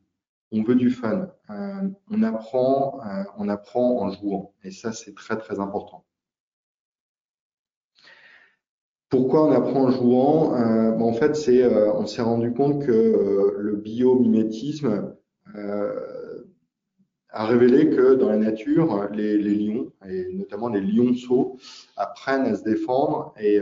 [0.54, 1.30] On veut du fun.
[1.50, 3.02] on apprend
[4.02, 4.54] en jouant.
[4.64, 6.07] Et ça, c'est très, très important.
[9.10, 13.56] Pourquoi on apprend en jouant euh, En fait, euh, on s'est rendu compte que euh,
[13.58, 15.14] le biomimétisme
[17.30, 21.58] a révélé que dans la nature, les, les, lions, et notamment les lionceaux,
[21.96, 23.60] apprennent à se défendre et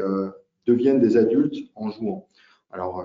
[0.65, 2.27] deviennent des adultes en jouant.
[2.71, 3.03] Alors,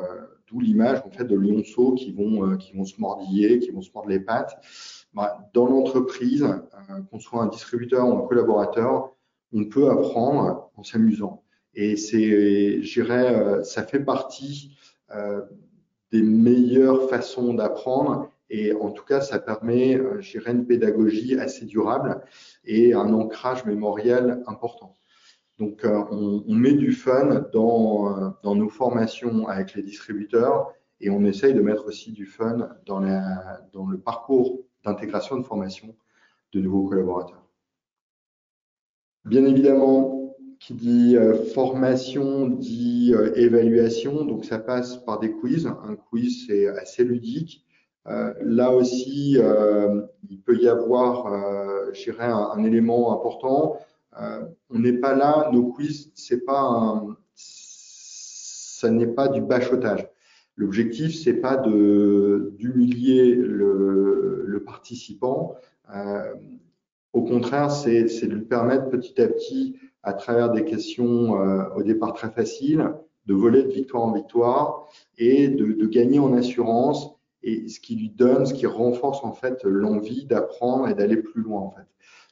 [0.48, 3.90] d'où l'image en fait de lionceaux qui vont, qui vont se mordiller, qui vont se
[3.94, 4.56] mordre les pattes.
[5.12, 6.46] Bah, dans l'entreprise,
[7.10, 9.12] qu'on soit un distributeur ou un collaborateur,
[9.52, 11.44] on peut apprendre en s'amusant.
[11.74, 14.76] Et c'est, j'irais, euh, ça fait partie
[15.14, 15.42] euh,
[16.12, 18.30] des meilleures façons d'apprendre.
[18.48, 22.20] Et en tout cas, ça permet, euh, j'irais, une pédagogie assez durable
[22.64, 24.96] et un ancrage mémoriel important.
[25.58, 31.52] Donc, on, met du fun dans, dans nos formations avec les distributeurs et on essaye
[31.52, 35.94] de mettre aussi du fun dans, la, dans le parcours d'intégration de formation
[36.52, 37.44] de nouveaux collaborateurs.
[39.26, 40.19] Bien évidemment,
[40.70, 45.66] qui dit euh, formation dit euh, évaluation, donc ça passe par des quiz.
[45.66, 47.64] Un quiz, c'est assez ludique.
[48.06, 49.36] Euh, là aussi,
[50.28, 53.78] il peut y avoir, je dirais, un, élément important.
[54.70, 60.08] on n'est pas là, nos quiz, c'est pas un, ça n'est pas du bachotage.
[60.56, 65.56] L'objectif, c'est pas de d'humilier le, le, participant.
[67.12, 71.82] au contraire, c'est de lui permettre petit à petit à travers des questions euh, au
[71.82, 72.92] départ très faciles,
[73.26, 74.86] de voler de victoire en victoire
[75.18, 77.10] et de, de, gagner en assurance
[77.42, 81.42] et ce qui lui donne, ce qui renforce en fait l'envie d'apprendre et d'aller plus
[81.42, 81.86] loin en fait.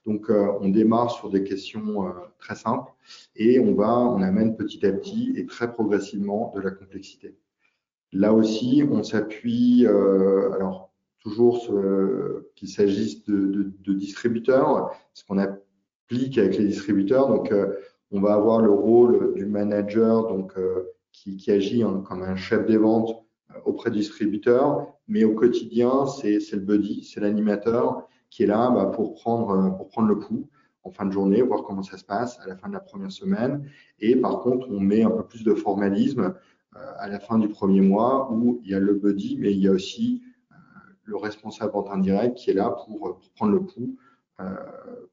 [0.06, 2.90] Donc euh, on démarre sur des questions euh, très simples
[3.36, 7.36] et on va, on amène petit à petit et très progressivement de la complexité.
[8.12, 11.70] Là aussi, on s'appuie, alors toujours
[12.54, 15.58] qu'il s'agisse de, de, de, distributeurs, ce qu'on a
[16.10, 17.28] avec les distributeurs.
[17.28, 17.74] Donc, euh,
[18.10, 22.66] on va avoir le rôle du manager donc, euh, qui, qui, agit comme un chef
[22.66, 23.10] des ventes
[23.50, 28.70] euh, auprès du distributeur, mais au quotidien, c'est le buddy, c'est l'animateur qui est là
[28.70, 30.48] bah, pour, prendre, pour prendre le pouls
[30.84, 33.12] en fin de journée, voir comment ça se passe à la fin de la première
[33.12, 33.68] semaine.
[34.00, 36.34] Et par contre, on met un peu plus de formalisme
[36.98, 39.68] à la fin du premier mois où il y a le buddy, mais il y
[39.68, 40.22] a aussi
[41.04, 43.96] le responsable en indirect qui est là pour, pour prendre le pouls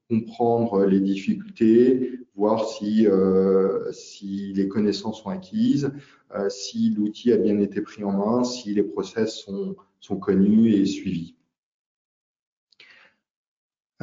[0.09, 5.91] comprendre les difficultés, voir si, euh, les connaissances sont acquises,
[6.35, 9.75] euh, si l'outil a bien été pris en main, si les process sont,
[10.19, 11.35] connus et suivis.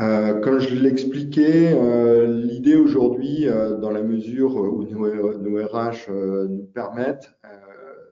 [0.00, 6.10] Euh, comme je l'expliquais, euh, l'idée aujourd'hui, euh, dans la mesure où nos, nos RH
[6.48, 7.32] nous permettent,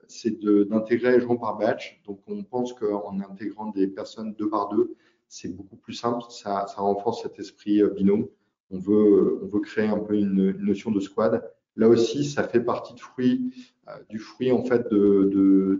[0.07, 2.01] c'est d'intégrer les gens par batch.
[2.05, 4.93] Donc, on pense qu'en intégrant des personnes deux par deux,
[5.31, 8.27] c'est beaucoup plus simple, ça, renforce cet esprit euh, binôme.
[8.69, 11.41] On veut, on veut créer un peu une, notion de squad.
[11.77, 14.93] Là aussi, ça fait partie euh, du fruit en fait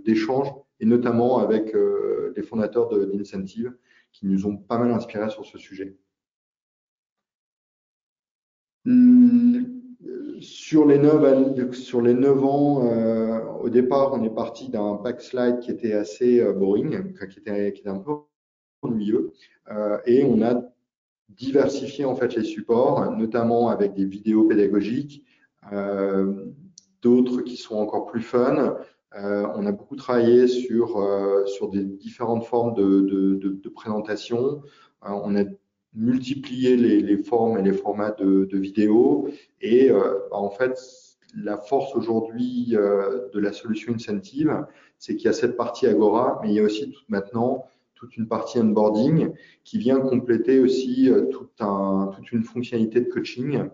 [0.06, 0.48] d'échanges
[0.80, 3.76] et notamment avec euh, les fondateurs d'Incentive
[4.14, 5.98] qui nous ont pas mal inspiré sur ce sujet.
[10.40, 15.60] Sur les 9, sur les 9 ans, euh, au départ, on est parti d'un backslide
[15.60, 18.14] qui était assez boring, qui était un peu
[18.82, 19.34] ennuyeux.
[19.70, 20.62] Euh, et on a
[21.30, 25.24] diversifié en fait les supports, notamment avec des vidéos pédagogiques,
[25.72, 26.46] euh,
[27.02, 28.78] d'autres qui sont encore plus fun.
[29.16, 31.02] Euh, on a beaucoup travaillé sur,
[31.46, 34.62] sur des différentes formes de, de, présentation.
[35.02, 35.44] on a
[35.94, 39.28] multiplié les, les, formes et les formats de, vidéos.
[39.62, 40.80] Et bah, en fait,
[41.36, 44.66] la force aujourd'hui de la solution Incentive,
[44.98, 47.66] c'est qu'il y a cette partie Agora, mais il y a aussi maintenant
[48.02, 49.32] toute une partie onboarding
[49.64, 53.70] qui vient compléter aussi euh, toute une fonctionnalité de coaching.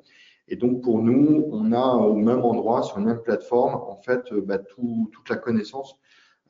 [0.50, 4.30] Et donc pour nous, on a au même endroit, sur une même plateforme, en fait,
[4.34, 5.96] euh, bah, tout, toute la connaissance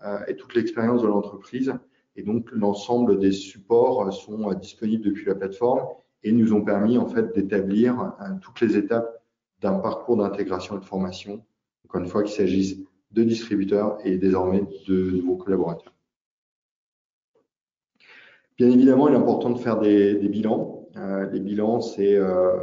[0.03, 1.71] euh, et toute l'expérience de l'entreprise.
[2.15, 5.81] Et donc l'ensemble des supports sont disponibles depuis la plateforme
[6.23, 9.21] et nous ont permis en fait d'établir toutes les étapes
[9.61, 11.45] d'un parcours d'intégration et de formation.
[11.85, 12.79] Encore une fois qu'il s'agisse
[13.11, 15.93] de distributeurs et désormais de nouveaux collaborateurs.
[18.57, 20.87] Bien évidemment, il est important de faire des, bilans.
[20.95, 22.19] Euh, les bilans, c'est,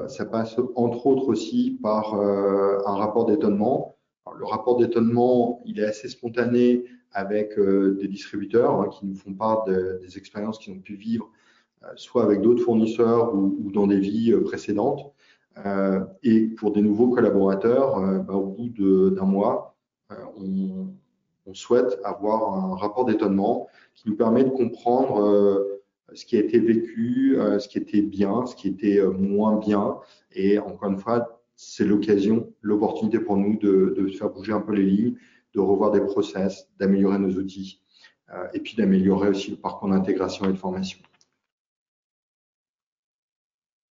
[0.09, 3.97] ça passe entre autres aussi par un rapport d'étonnement.
[4.37, 9.65] Le rapport d'étonnement, il est assez spontané avec des distributeurs hein, qui nous font part
[9.65, 11.31] de, des expériences qu'ils ont pu vivre,
[11.95, 15.15] soit avec d'autres fournisseurs ou, dans des vies précédentes.
[15.59, 18.69] Euh, et pour des nouveaux collaborateurs, euh, bah, au bout
[19.11, 19.77] d'un mois,
[20.11, 20.89] euh, on,
[21.47, 25.65] on, souhaite avoir un rapport d'étonnement qui nous permet de comprendre
[26.15, 29.99] ce qui a été vécu, ce qui était bien, ce qui était moins bien.
[30.33, 34.85] Et encore une fois, c'est l'occasion, l'opportunité pour nous de, faire bouger un peu les
[34.85, 35.17] lignes,
[35.55, 37.81] de revoir des process, d'améliorer nos outils
[38.53, 40.99] et puis d'améliorer aussi le parcours d'intégration et de formation.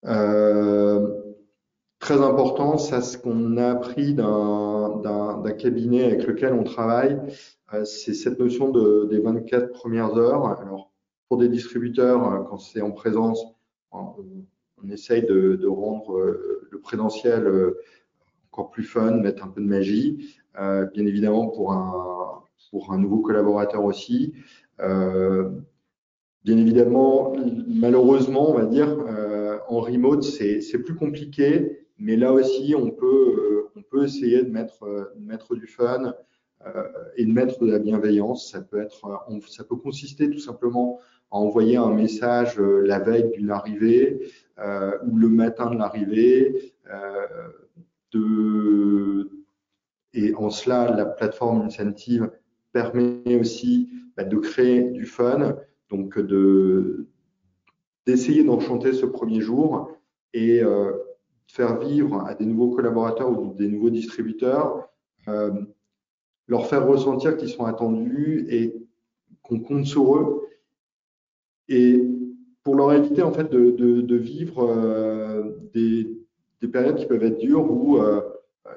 [0.04, 1.34] Euh,
[1.98, 7.20] très important, ça ce qu'on a appris d'un cabinet avec lequel on travaille,
[7.74, 10.46] euh, c'est cette notion de, des 24 premières heures.
[10.46, 10.91] Alors,
[11.32, 13.42] pour des distributeurs, euh, quand c'est en présence,
[13.90, 14.14] on,
[14.90, 17.50] essaye de, rendre euh, le présentiel
[18.50, 20.36] encore plus fun, mettre un peu de magie.
[20.60, 24.34] Euh, bien évidemment, pour un, nouveau collaborateur aussi.
[24.80, 25.48] Euh,
[26.44, 27.32] bien évidemment,
[27.66, 33.70] malheureusement, on va dire, euh, en remote, c'est plus compliqué mais là aussi, on peut,
[33.94, 36.14] euh, essayer de mettre, euh, du fun
[36.66, 38.50] euh, et de mettre de la bienveillance.
[38.50, 39.08] Ça peut, être,
[39.48, 40.98] ça peut consister tout simplement
[41.32, 44.20] à envoyer un message la veille d'une arrivée
[44.58, 46.74] ou le matin de l'arrivée.
[48.12, 49.30] de,
[50.14, 52.30] et en cela, la plateforme Incentive
[52.72, 55.56] permet aussi bah, de créer du fun,
[55.90, 57.06] donc de
[58.04, 59.90] d'essayer d'enchanter ce premier jour
[60.34, 60.92] et euh,
[61.46, 64.88] faire vivre à des nouveaux collaborateurs ou des nouveaux distributeurs,
[65.28, 65.52] euh,
[66.48, 68.74] leur faire ressentir qu'ils sont attendus et
[69.42, 70.41] qu'on compte sur eux.
[71.68, 72.02] Et
[72.62, 75.42] pour leur éviter en fait de, vivre euh,
[75.74, 76.08] des,
[76.60, 78.20] des, périodes qui peuvent être dures où euh,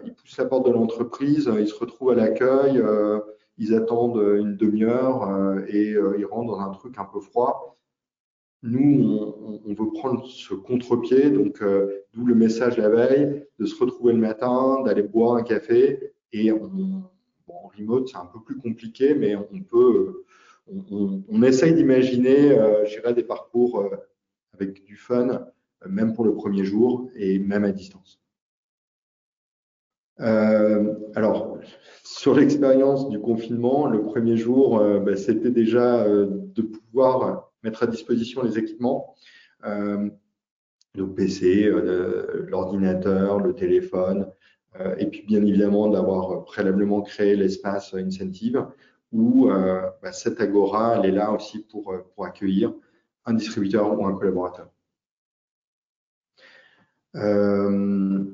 [0.04, 3.20] ils poussent la porte de l'entreprise, ils se retrouvent à l'accueil, euh,
[3.58, 7.78] ils attendent une demi-heure et ils rentrent dans un truc un peu froid.
[8.64, 9.34] Nous,
[9.66, 11.64] on, veut prendre ce contre-pied, donc
[12.14, 16.12] d'où le message la veille, de se retrouver le matin, d'aller boire un café.
[16.34, 20.26] Et en remote, c'est un peu plus compliqué, mais on peut,
[20.68, 23.96] on, essaye d'imaginer, euh, des parcours euh,
[24.54, 25.48] avec du fun,
[25.88, 28.20] même pour le premier jour et même à distance.
[30.22, 31.60] Euh, alors,
[32.04, 37.84] sur l'expérience du confinement, le premier jour, euh, bah, c'était déjà euh, de pouvoir mettre
[37.84, 39.16] à disposition les équipements,
[39.66, 40.10] euh,
[40.96, 44.32] le PC, euh, l'ordinateur, le téléphone,
[44.80, 48.66] euh, et puis bien évidemment d'avoir préalablement créé l'espace Incentive
[49.16, 52.74] où bah, cette agora, elle est là aussi pour, pour accueillir
[53.26, 54.70] un distributeur ou un collaborateur.
[57.16, 58.26] Euh,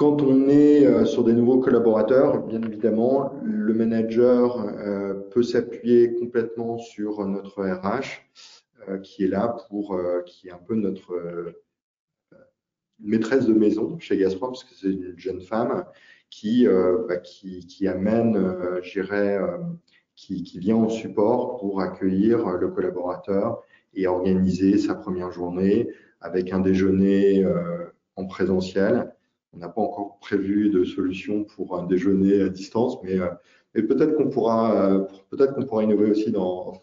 [0.00, 6.14] quand on est euh, sur des nouveaux collaborateurs, bien évidemment, le manager euh, peut s'appuyer
[6.14, 8.22] complètement sur notre RH
[8.88, 11.54] euh, qui est là pour, qui est un peu notre
[12.98, 15.84] maîtresse de maison chez Gazprom, parce que c'est une jeune femme
[16.30, 19.38] qui, bah, qui, qui, amène, j'irais,
[20.16, 23.62] qui, qui vient en support pour accueillir le collaborateur
[23.94, 25.88] et organiser sa première journée
[26.20, 27.44] avec un déjeuner
[28.16, 29.12] en présentiel
[29.52, 33.28] on n'a pas encore prévu de solution pour un déjeuner à distance, mais, euh,
[33.74, 36.82] peut-être qu'on pourra, euh, peut-être qu'on pourra innover aussi dans,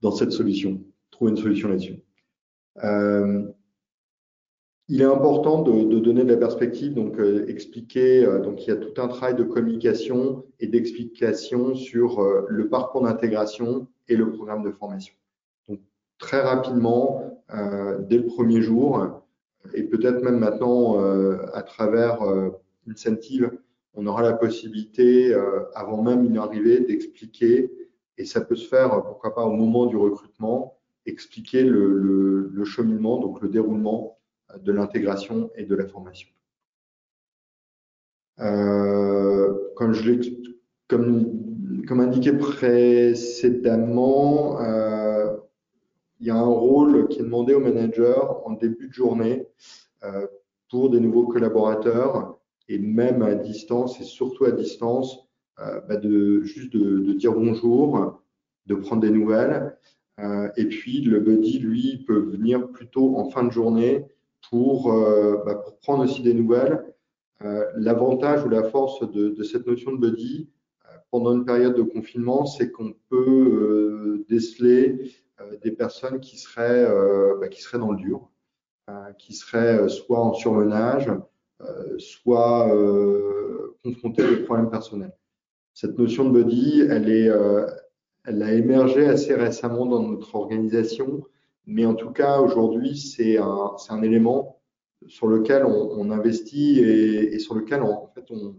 [0.00, 2.00] dans cette solution, trouver une solution là-dessus.
[2.82, 3.44] Euh,
[4.88, 8.72] il est important de, donner de la perspective, donc euh, expliquer, euh, donc il y
[8.72, 14.32] a tout un travail de communication et d'explication sur euh, le parcours d'intégration et le
[14.32, 15.14] programme de formation.
[15.68, 15.80] Donc
[16.18, 17.28] très rapidement,
[18.08, 19.22] dès le premier jour,
[19.74, 20.98] et peut-être même maintenant
[21.52, 22.20] à travers
[22.88, 23.50] Incentive,
[23.94, 25.34] on aura la possibilité,
[25.74, 27.70] avant même une arrivée, d'expliquer,
[28.16, 33.18] et ça peut se faire, pourquoi pas, au moment du recrutement, expliquer le, le cheminement,
[33.18, 34.18] donc le déroulement
[34.60, 36.28] de l'intégration et de la formation.
[38.40, 39.52] Euh,
[40.88, 45.36] comme indiqué précédemment, euh,
[46.20, 49.46] il y a un rôle qui est demandé au manager en début de journée
[50.04, 50.26] euh,
[50.70, 56.00] pour des nouveaux collaborateurs et même à distance et surtout à distance, bah
[56.42, 58.22] juste de, de, dire bonjour,
[58.66, 59.76] de prendre des nouvelles.
[60.56, 64.06] Et puis le buddy, lui, peut venir plutôt en fin de journée
[64.50, 66.84] pour, euh, bah, pour prendre aussi des nouvelles.
[67.42, 70.48] Euh, l'avantage ou la force de, de, cette notion de buddy,
[71.10, 75.12] pendant une période de confinement, c'est qu'on peut déceler
[75.62, 76.86] des personnes qui seraient,
[77.38, 78.30] bah, qui seraient dans le dur,
[79.18, 81.10] qui seraient soit en surmenage,
[81.98, 82.70] soit
[83.82, 85.14] confrontées à des problèmes personnels.
[85.74, 87.30] Cette notion de body, elle, est,
[88.24, 91.24] elle a émergé assez récemment dans notre organisation,
[91.66, 94.60] mais en tout cas, aujourd'hui, c'est un, élément
[95.06, 98.56] sur lequel on, investit et, sur lequel, on, en fait, on,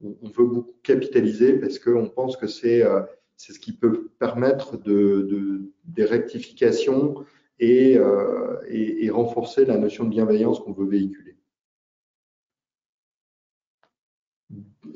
[0.00, 3.02] veut beaucoup capitaliser parce qu'on pense que c'est euh,
[3.36, 7.24] c'est ce qui peut permettre de, de des rectifications
[7.58, 11.36] et, euh, et, et, renforcer la notion de bienveillance qu'on veut véhiculer.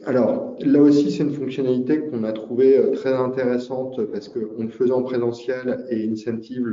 [0.05, 4.69] Alors, là aussi, c'est une fonctionnalité qu'on a trouvée euh, très intéressante parce qu'on le
[4.69, 6.67] faisait en présentiel et Incentive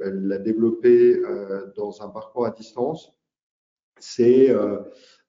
[0.00, 1.20] l'a développé
[1.76, 3.12] dans un parcours à distance.
[3.98, 4.54] C'est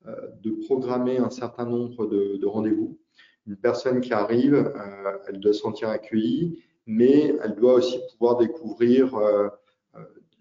[0.08, 2.98] euh, de programmer un certain nombre de, de rendez-vous.
[3.46, 8.38] Une personne qui arrive, euh, elle doit se sentir accueillie, mais elle doit aussi pouvoir
[8.38, 9.50] découvrir euh,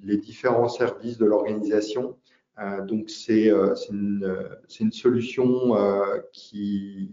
[0.00, 2.16] les différents services de l'organisation.
[2.86, 3.50] donc c'est
[3.90, 5.74] une, solution
[6.32, 7.10] qui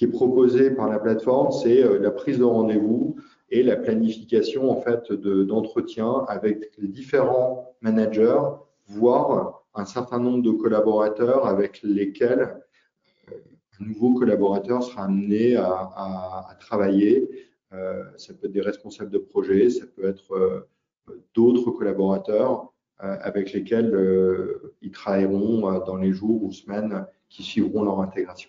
[0.00, 3.16] est proposée par la plateforme, c'est la prise de rendez-vous
[3.54, 8.42] et la planification en fait d'entretien avec les différents managers,
[8.88, 12.60] voire un certain nombre de collaborateurs avec lesquels
[13.30, 13.36] euh,
[13.80, 17.28] un nouveau collaborateur sera amené à, travailler.
[17.72, 20.68] Euh, ça peut être des responsables de projet, ça peut être euh,
[21.34, 23.92] d'autres collaborateurs avec lesquels
[24.80, 28.48] ils travailleront dans les jours ou semaines qui suivront leur intégration.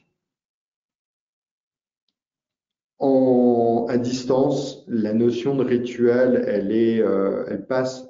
[2.99, 8.07] En, à distance, la notion de rituel, elle, est, elle passe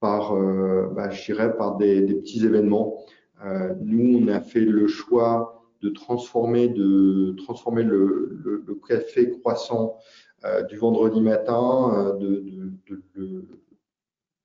[0.00, 3.04] par, euh, bah, je dirais, par des, des petits événements.
[3.44, 9.30] Euh, nous, on a fait le choix de transformer, de transformer le, le, le café
[9.30, 9.96] croissant
[10.44, 12.44] euh, du vendredi matin, de,
[12.88, 13.44] de, de,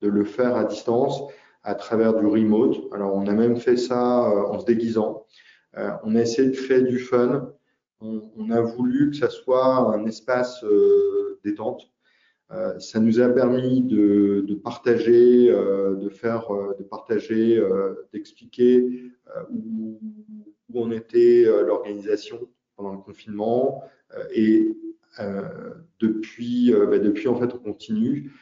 [0.02, 1.22] de, le faire à distance
[1.62, 2.76] à travers du remote.
[2.92, 5.24] Alors, on a même fait ça en se déguisant.
[5.74, 7.53] on a essayé de créer du fun.
[8.36, 10.64] On, a voulu que ça soit un espace
[11.44, 11.88] détente.
[12.52, 17.62] Euh, ça nous a permis de, partager, euh, de faire, euh, de partager,
[18.12, 19.10] d'expliquer
[19.50, 20.00] où,
[20.76, 23.84] on était l'organisation pendant le confinement
[24.34, 24.76] et
[26.00, 28.32] depuis, bah, depuis en fait on continue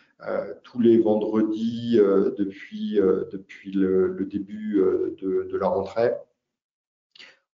[0.63, 1.99] tous les vendredis
[2.39, 2.95] depuis
[3.31, 4.81] depuis le, début
[5.21, 6.13] de, la rentrée.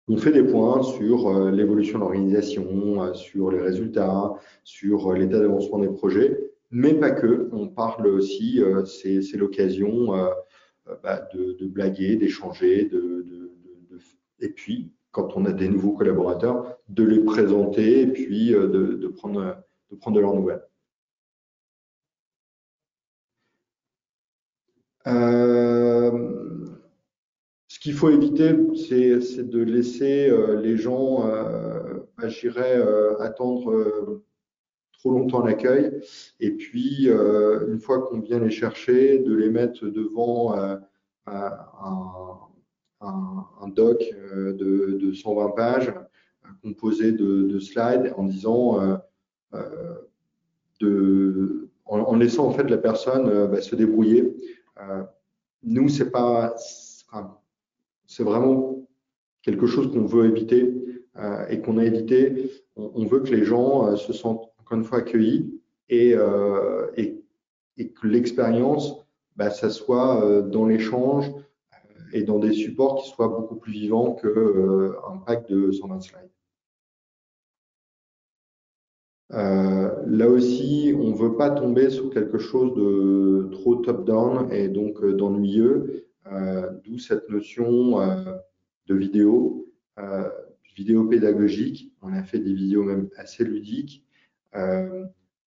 [0.09, 4.35] On fait des points sur l'évolution de l'organisation, sur les résultats,
[4.65, 7.49] sur l'état d'avancement des projets mais pas que.
[7.53, 10.31] On parle aussi, euh, c'est l'occasion euh,
[10.89, 12.91] euh, bah, de, blaguer, d'échanger,
[14.41, 19.57] et puis quand on a des nouveaux collaborateurs, de les présenter et puis de, prendre,
[19.91, 20.63] de leurs nouvelles.
[25.07, 25.68] Euh,
[27.89, 30.31] qu'il faut éviter, c'est de laisser
[30.63, 32.83] les gens, euh, bah, j'irais,
[33.19, 34.23] attendre
[34.99, 36.01] trop longtemps l'accueil.
[36.41, 40.77] Et puis, euh, une fois qu'on vient les chercher, de les mettre devant euh,
[43.01, 45.95] un, doc euh, de, de, 120 pages
[46.63, 49.01] composé de, de slides en disant,
[50.81, 54.35] de, en, laissant en fait la personne bah, se débrouiller.
[55.63, 56.55] nous, c'est pas,
[58.09, 58.89] c'est vraiment
[59.43, 60.75] quelque chose qu'on veut éviter
[61.49, 62.51] et qu'on a évité.
[62.77, 68.97] On, veut que les gens se sentent encore une fois accueillis et, euh, que l'expérience,
[69.37, 71.31] bah, ça soit euh, dans l'échange
[71.73, 71.77] euh,
[72.13, 74.93] et dans des supports qui soient beaucoup plus vivants qu'un euh,
[75.27, 76.31] pack de 120 slides.
[79.33, 84.69] Euh, là aussi, on ne veut pas tomber sur quelque chose de trop top-down et
[84.69, 86.08] donc d'ennuyeux, euh,
[86.85, 87.99] d'où cette notion
[88.87, 89.67] de vidéo,
[90.77, 91.93] vidéo pédagogique.
[92.03, 94.05] On a fait des vidéos même assez ludiques
[94.55, 95.05] euh,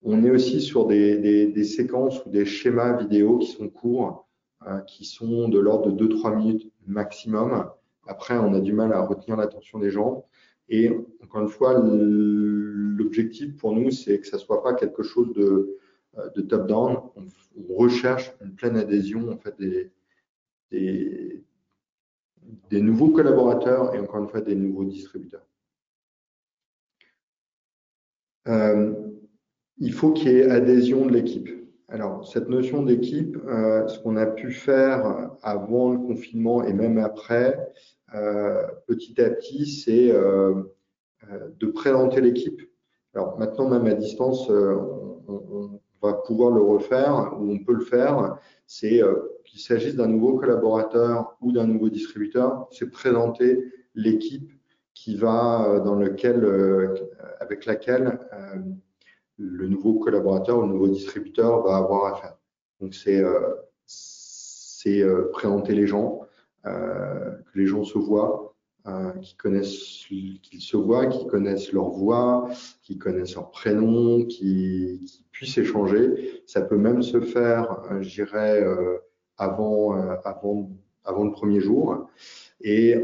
[0.03, 4.28] on est aussi sur des, séquences ou des schémas vidéo qui sont courts,
[4.67, 7.69] euh, qui sont de l'ordre de 2-3 minutes maximum.
[8.07, 10.26] Après, on a du mal à retenir l'attention des gens.
[10.69, 10.91] Et
[11.23, 15.76] encore une fois, l'objectif pour nous, c'est que ça soit pas quelque chose de,
[16.17, 16.97] euh, top-down.
[17.15, 17.26] On,
[17.69, 19.91] on, recherche une pleine adhésion en fait des,
[20.72, 21.43] des,
[22.72, 25.45] nouveaux collaborateurs et encore une fois des nouveaux distributeurs.
[28.47, 28.93] Euh,
[29.78, 31.49] il faut qu'il y ait adhésion de l'équipe.
[31.88, 36.97] Alors, cette notion d'équipe, euh, ce qu'on a pu faire avant le confinement et même
[36.97, 37.72] après,
[38.13, 42.61] euh, petit à petit, c'est de présenter l'équipe.
[43.13, 48.38] Alors maintenant, même à distance, on, va pouvoir le refaire ou on peut le faire.
[48.68, 49.01] C'est
[49.43, 54.51] qu'il s'agisse d'un nouveau collaborateur ou d'un nouveau distributeur, c'est présenter l'équipe
[54.93, 56.43] qui va dans lequel,
[57.39, 58.20] avec laquelle
[59.38, 62.38] le nouveau collaborateur ou le nouveau distributeur va avoir affaire.
[62.80, 63.24] Donc c'est
[64.86, 66.22] c'est euh, présenter les gens,
[66.68, 68.45] euh, que les gens se voient,
[68.88, 72.49] euh, qui connaissent, qu'ils se voient, qui connaissent leur voix,
[72.83, 76.43] qui connaissent leur prénom, qui, puissent échanger.
[76.45, 78.63] Ça peut même se faire, je dirais,
[79.38, 79.91] avant,
[80.23, 80.71] avant,
[81.03, 82.09] avant le premier jour.
[82.61, 82.95] Et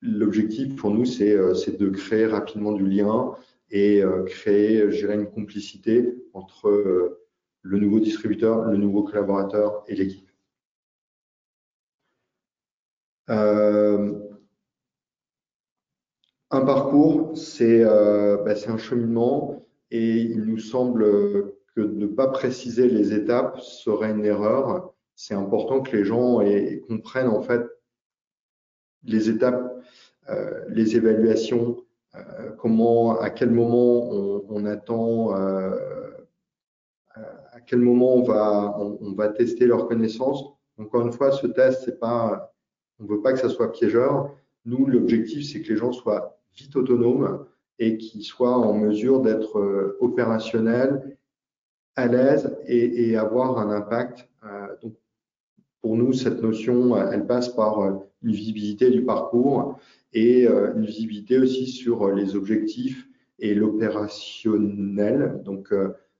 [0.00, 3.34] l'objectif pour nous, c'est de créer rapidement du lien
[3.70, 7.18] et créer, je dirais, une complicité entre
[7.62, 10.28] le nouveau distributeur, le nouveau collaborateur et l'équipe.
[13.30, 14.18] Euh,
[16.50, 22.88] un parcours, euh, bah, c'est un cheminement et il nous semble que ne pas préciser
[22.88, 24.94] les étapes serait une erreur.
[25.14, 26.40] C'est important que les gens
[26.88, 27.62] comprennent en fait
[29.04, 29.62] les étapes,
[30.28, 31.84] euh, les évaluations,
[32.58, 34.10] comment, à quel moment
[34.48, 35.32] on, attend,
[37.14, 40.44] à quel moment on va, on, va tester leurs connaissances.
[40.78, 42.52] Encore une fois, ce test, c'est pas
[43.00, 44.34] on veut pas que ça soit piégeur.
[44.64, 47.46] Nous, l'objectif, c'est que les gens soient vite autonomes
[47.78, 51.16] et qu'ils soient en mesure d'être euh, opérationnels,
[51.96, 54.28] à l'aise et, avoir un impact.
[54.44, 54.94] Euh, donc,
[55.80, 57.92] pour nous, cette notion, elle passe par euh,
[58.22, 59.78] une visibilité du parcours
[60.12, 63.06] et une visibilité aussi sur les objectifs
[63.38, 65.42] et l'opérationnel.
[65.44, 65.72] Donc,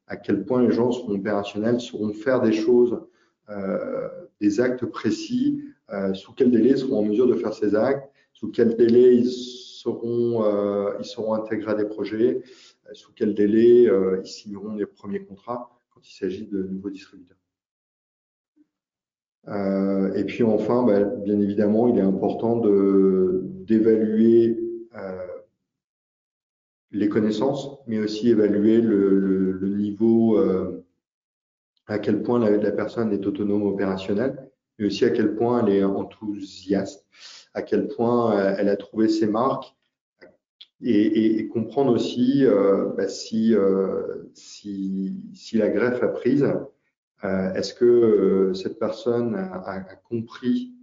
[0.06, 3.00] à quel point les gens seront opérationnels, sauront faire des choses,
[4.40, 8.10] des actes précis euh, sous quel délai ils seront en mesure de faire ces actes,
[8.34, 9.30] sous quel délai ils
[9.88, 12.42] seront, euh, ils seront intégrés à des projets,
[12.88, 13.88] euh, sous quel délai
[14.22, 17.36] ils signeront les premiers contrats quand il s'agit de nouveaux distributeurs.
[19.48, 22.56] Euh, et puis enfin, bah, bien évidemment, il est important
[23.64, 24.58] d'évaluer
[24.94, 25.26] euh,
[26.90, 30.84] les connaissances, mais aussi évaluer le, niveau, euh,
[31.86, 35.84] à quel point la, personne est autonome opérationnelle mais aussi à quel point elle est
[35.84, 37.06] enthousiaste,
[37.54, 39.74] à quel point euh, elle a trouvé ses marques
[40.82, 46.46] et, et, comprendre aussi euh, bah, si, euh, si, si, la greffe a prise,
[47.24, 50.74] euh, est-ce que euh, cette personne a, a compris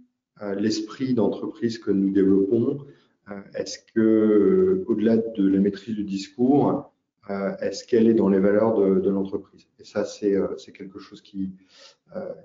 [0.58, 2.84] l'esprit d'entreprise que nous développons
[3.54, 6.92] Est-ce que, au-delà de la maîtrise du discours,
[7.62, 9.66] est-ce qu'elle est dans les valeurs de, de l'entreprise?
[9.78, 10.36] Et ça, c'est
[10.74, 11.54] quelque chose qui,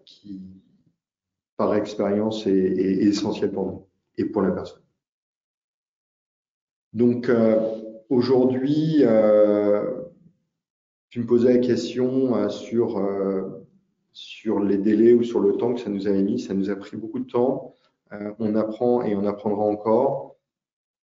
[0.06, 0.40] qui,
[1.58, 3.88] par expérience est, essentiel pour nous
[4.18, 4.82] et pour la personne.
[6.94, 7.80] Donc euh,
[8.10, 10.02] aujourd'hui, euh,
[11.10, 13.02] tu me posais la question euh, sur,
[14.12, 16.40] sur les délais ou sur le temps que ça nous avait mis.
[16.40, 17.76] Ça nous a pris beaucoup de temps.
[18.40, 20.36] on apprend et on apprendra encore.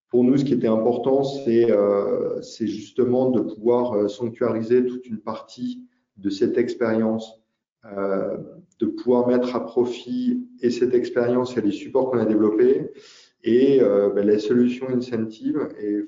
[0.10, 6.30] Pour nous, ce qui était important, c'est justement de pouvoir sanctuariser toute une partie de
[6.30, 7.42] cette expérience
[7.86, 12.92] de pouvoir mettre à profit et cette expérience et les supports qu'on a développés
[13.44, 15.70] et euh, ben, les solutions incentives.
[15.80, 16.08] Et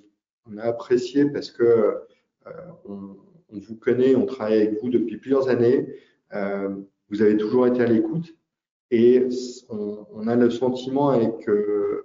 [0.49, 2.51] on a apprécié parce que euh,
[2.85, 3.15] on,
[3.51, 5.87] vous connaît, on travaille avec vous depuis plusieurs années.
[6.33, 6.75] Euh,
[7.09, 8.35] vous avez toujours été à l'écoute
[8.91, 9.27] et
[9.69, 11.47] on, a le sentiment avec,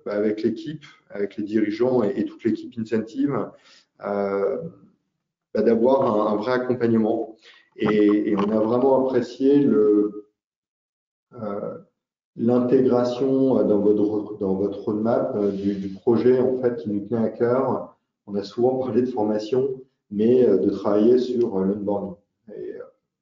[0.04, 3.50] ben, avec l'équipe, avec les dirigeants et, toute l'équipe incentive,
[3.98, 4.62] ben,
[5.54, 7.36] d'avoir un, vrai accompagnement.
[7.76, 10.28] Et, et, on a vraiment apprécié le,
[11.34, 11.78] euh,
[12.38, 17.22] l'intégration dans votre, dans votre roadmap euh, du, du, projet en fait qui nous tient
[17.22, 17.96] à cœur.
[18.26, 22.16] On a souvent parlé de formation, mais euh, de travailler sur l'onboarding.
[22.56, 22.74] Et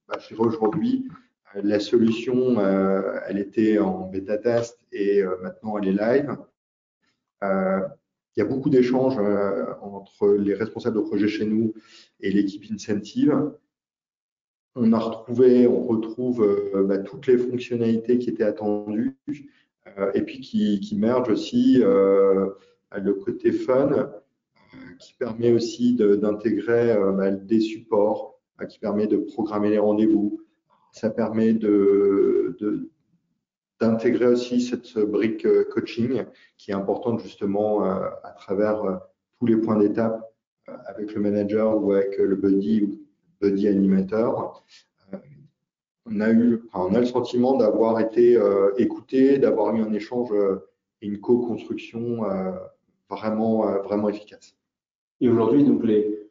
[0.06, 1.08] bah, chez aujourd'hui,
[1.54, 2.60] la solution,
[3.26, 6.36] elle était en bêta test et maintenant elle est live.
[7.42, 9.18] Il y a beaucoup d'échanges
[9.80, 11.72] entre les responsables de projet chez nous
[12.20, 13.52] et l'équipe Incentive
[14.76, 19.16] on a retrouvé, on retrouve euh, bah, toutes les fonctionnalités qui étaient attendues
[19.98, 22.50] euh, et puis qui, qui merge aussi euh,
[22.94, 24.10] le côté fun
[25.00, 30.40] qui permet aussi d'intégrer bah, des supports, qui permet de programmer les rendez-vous.
[30.92, 32.56] Ça permet de,
[33.78, 36.24] d'intégrer aussi cette brique coaching
[36.56, 39.00] qui est importante justement à travers
[39.38, 40.22] tous les points d'étape
[40.86, 43.05] avec le manager ou avec le buddy
[43.40, 44.64] buddy animateur.
[45.12, 45.18] Euh,
[46.06, 50.30] on a eu, on a le sentiment d'avoir été euh, écouté, d'avoir eu un échange
[50.32, 50.68] euh,
[51.02, 52.24] et une co-construction
[53.10, 54.56] vraiment, vraiment efficace.
[55.20, 56.26] Et aujourd'hui, donc les,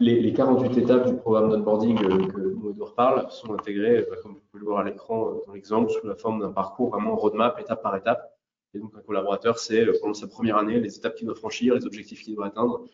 [0.00, 4.40] les, 48 étapes du programme d'onboarding euh, que nous, Edouard parle, sont intégrées, comme vous
[4.50, 7.82] pouvez le voir à l'écran dans l'exemple, sous la forme d'un parcours vraiment roadmap, étape
[7.82, 8.36] par étape.
[8.74, 11.86] Et donc, un collaborateur, c'est pendant sa première année, les étapes qu'il doit franchir, les
[11.86, 12.84] objectifs qu'il doit atteindre.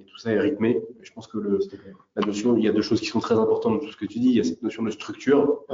[0.00, 0.82] Et tout ça est rythmé.
[1.02, 1.58] je pense que le,
[2.16, 4.06] la notion, il y a deux choses qui sont très importantes dans tout ce que
[4.06, 4.28] tu dis.
[4.28, 5.64] Il y a cette notion de structure.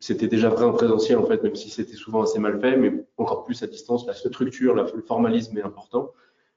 [0.00, 2.92] C'était déjà vrai en présentiel, en fait, même si c'était souvent assez mal fait, mais
[3.16, 6.10] encore plus à distance, la structure, le formalisme est important.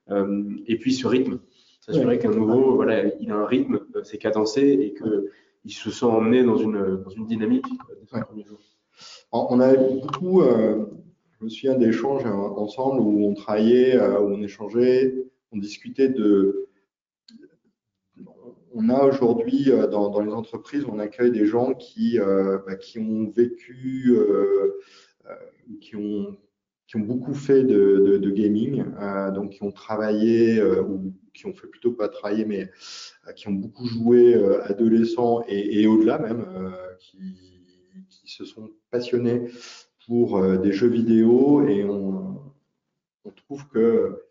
[0.10, 1.40] et puis ce rythme,
[1.86, 6.06] s'assurer qu'un nouveau, voilà, il a un rythme, euh, c'est cadencé et qu'il se sent
[6.06, 7.66] emmené dans une, dans une dynamique
[8.14, 8.22] euh,
[9.32, 10.86] On a beaucoup, euh,
[11.40, 15.14] je me souviens d'échanges ensemble où on travaillait, où on échangeait,
[15.56, 16.68] on discutait de.
[18.74, 23.30] On a aujourd'hui dans, dans, les entreprises, on accueille des gens qui, bah, qui ont
[23.30, 24.14] vécu,
[25.80, 26.38] qui ont
[26.88, 31.54] qui ont beaucoup fait de, gaming, euh, donc qui ont travaillé, euh, ou qui ont
[31.54, 32.70] fait plutôt pas travailler, mais
[33.28, 36.46] euh, qui ont beaucoup joué adolescents et, au-delà même,
[37.00, 37.18] qui,
[38.10, 39.50] qui, se sont passionnés
[40.06, 42.42] pour des jeux vidéo et on,
[43.48, 44.24] trouve que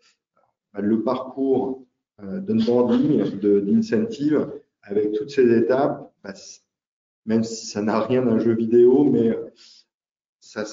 [0.79, 1.85] le parcours
[2.21, 4.47] d'onboarding, d'incentive,
[4.83, 6.33] avec toutes ces étapes, bah,
[7.25, 9.35] même si ça n'a rien d'un jeu vidéo, mais
[10.39, 10.63] ça,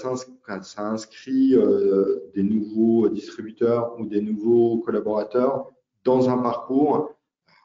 [0.77, 5.73] inscrit euh, des nouveaux distributeurs ou des nouveaux collaborateurs
[6.05, 7.15] dans un parcours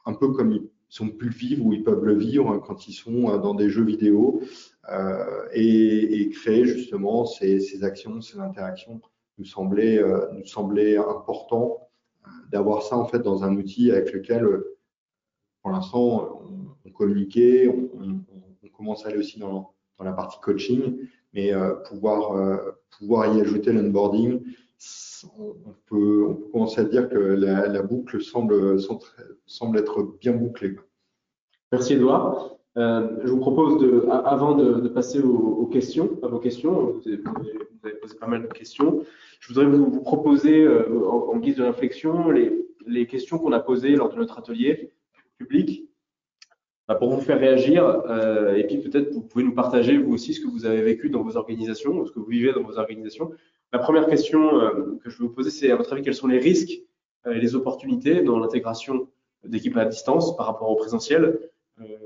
[0.06, 2.94] un peu comme ils sont pu le vivre ou ils peuvent le vivre quand ils
[2.94, 4.40] sont euh, dans des jeux vidéo
[4.90, 9.00] euh, et, créer justement ces, actions, ces interactions
[9.36, 11.87] nous semblait, nous semblait important
[12.50, 14.46] d'avoir ça en fait dans un outil avec lequel
[15.62, 16.42] pour l'instant
[16.84, 18.20] on, communiquait, on,
[18.62, 20.98] on, commence à aller aussi dans, dans la partie coaching
[21.32, 22.56] mais euh, pouvoir, euh,
[22.98, 24.42] pouvoir y ajouter l'onboarding,
[25.38, 28.78] on peut, on peut commencer à dire que la, boucle semble,
[29.46, 30.76] semble être bien bouclée.
[31.72, 32.57] Merci Edouard.
[32.78, 37.18] Euh, je vous propose, avant de, passer aux, questions, à vos questions, vous avez,
[38.00, 39.04] posé pas mal de questions,
[39.40, 44.16] je voudrais vous, proposer en, guise de réflexion les, questions qu'on a posées lors de
[44.16, 44.92] notre atelier
[45.38, 45.88] public
[46.88, 47.84] bah, pour vous faire réagir.
[47.84, 51.10] Euh, et puis peut-être vous pouvez nous partager vous aussi ce que vous avez vécu
[51.10, 53.30] dans vos organisations, ce que vous vivez dans vos organisations.
[53.72, 56.26] La première question euh, que je vais vous poser, c'est à votre avis, quels sont
[56.26, 56.80] les risques
[57.26, 59.08] euh, et les opportunités dans l'intégration
[59.44, 61.38] d'équipes à distance par rapport au présentiel?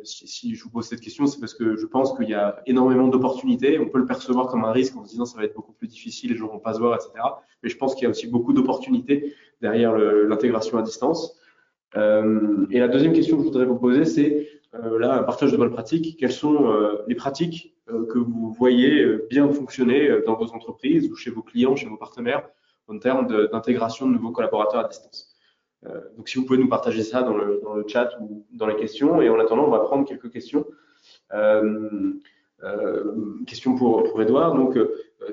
[0.05, 2.63] Si, si, je vous pose cette question, c'est parce que je pense qu'il y a
[2.67, 3.79] énormément d'opportunités.
[3.79, 5.89] On peut le percevoir comme un risque en se disant ça va être beaucoup plus
[5.89, 7.13] difficile, les gens vont pas se voir, etc.
[7.63, 11.39] Mais je pense qu'il y a aussi beaucoup d'opportunités derrière l'intégration à distance.
[11.97, 15.53] Euh, et la deuxième question que je voudrais vous poser, c'est euh, là, un partage
[15.53, 16.17] de bonnes pratiques.
[16.19, 21.17] Quelles sont euh, les pratiques euh, que vous voyez bien fonctionner dans vos entreprises ou
[21.17, 22.49] chez vos clients, chez vos partenaires,
[22.89, 25.32] en termes d'intégration de, nouveaux collaborateurs à distance?
[26.17, 28.77] Donc, si vous pouvez nous partager ça dans le, dans le, chat ou dans les
[28.77, 29.21] questions.
[29.21, 30.65] Et en attendant, on va prendre quelques questions.
[31.33, 32.13] Euh,
[32.63, 33.15] euh,
[33.47, 34.55] question pour, pour Edouard.
[34.55, 34.79] Donc,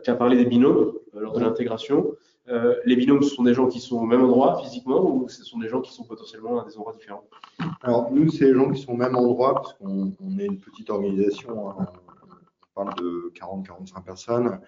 [0.03, 2.15] tu as parlé des binômes lors de l'intégration.
[2.49, 5.43] Euh, les binômes, ce sont des gens qui sont au même endroit physiquement ou ce
[5.43, 7.23] sont des gens qui sont potentiellement à des endroits différents?
[7.81, 10.89] Alors, nous, c'est des gens qui sont au même endroit parce qu'on est une petite
[10.89, 11.69] organisation.
[11.69, 11.87] Hein.
[12.75, 14.59] on parle de 40-45 personnes.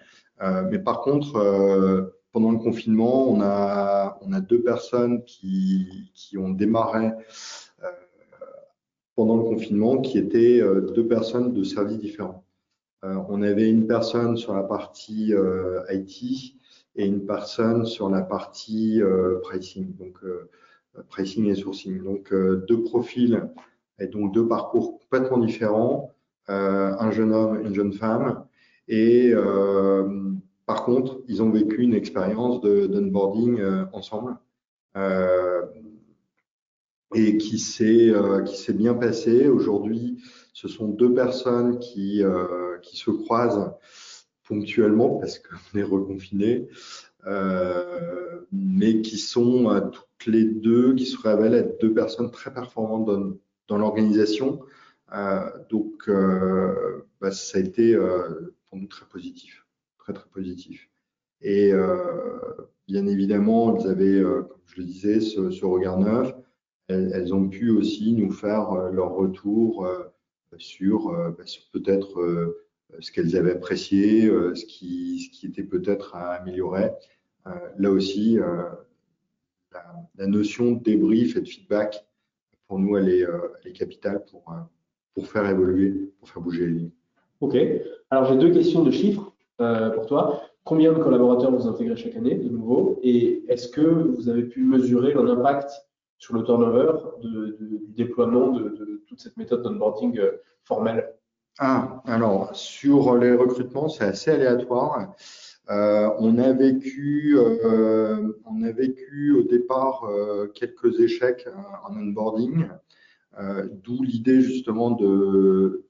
[0.42, 6.10] Euh, mais par contre, euh, pendant le confinement, on a, on a deux personnes qui,
[6.14, 7.10] qui ont démarré
[9.14, 10.60] pendant le confinement qui étaient
[10.94, 12.44] deux personnes de services différents.
[13.02, 15.34] on avait une personne sur la partie
[15.90, 16.56] IT
[16.96, 20.48] et une personne sur la partie euh, pricing, donc euh,
[21.08, 22.02] pricing et sourcing.
[22.02, 23.48] Donc euh, deux profils
[23.98, 26.10] et donc deux parcours complètement différents,
[26.48, 28.44] un jeune homme, une jeune femme,
[28.88, 29.32] et
[30.72, 33.60] par contre, ils ont vécu une expérience d'onboarding
[33.92, 34.38] ensemble
[37.14, 38.12] et qui s'est
[38.46, 39.48] s'est bien passé.
[39.48, 40.22] Aujourd'hui,
[40.54, 42.22] ce sont deux personnes qui
[42.82, 43.74] qui se croisent
[44.44, 46.68] ponctuellement parce qu'on est reconfiné,
[47.26, 52.52] euh, mais qui sont euh, toutes les deux, qui se révèlent être deux personnes très
[52.52, 53.32] performantes dans,
[53.68, 54.60] dans l'organisation.
[55.14, 59.61] Euh, donc, euh, bah, ça a été euh, pour nous très positif,
[60.02, 60.88] très très positif.
[61.40, 61.72] Et
[62.86, 66.32] bien évidemment, elles avaient, comme je le disais, ce, regard neuf.
[66.88, 69.88] Elles, ont pu aussi nous faire leur retour
[70.58, 72.54] sur, bah, sur peut-être
[73.00, 76.90] ce qu'elles avaient apprécié, euh, ce qui, était peut-être à améliorer.
[77.46, 78.64] Euh, là aussi, euh,
[79.72, 79.84] la,
[80.16, 82.06] la, notion de débrief et de feedback,
[82.68, 84.54] pour nous, elle est, elle est capitale pour,
[85.14, 86.90] pour faire évoluer, pour faire bouger les lignes.
[87.40, 87.56] OK.
[88.10, 89.31] Alors, j'ai deux questions de chiffres
[89.62, 90.42] euh, pour toi.
[90.64, 92.98] Combien de collaborateurs vous intégrez chaque année de nouveau?
[93.02, 95.70] Et est-ce que vous avez pu mesurer leur impact
[96.18, 100.20] sur le turnover du déploiement de, toute cette méthode d'onboarding
[100.62, 101.12] formelle?
[101.58, 105.14] Ah, alors sur les recrutements, c'est assez aléatoire.
[105.68, 107.36] on a vécu,
[108.46, 110.08] on a vécu au départ
[110.54, 111.48] quelques échecs
[111.88, 112.68] en onboarding,
[113.82, 115.84] d'où l'idée justement de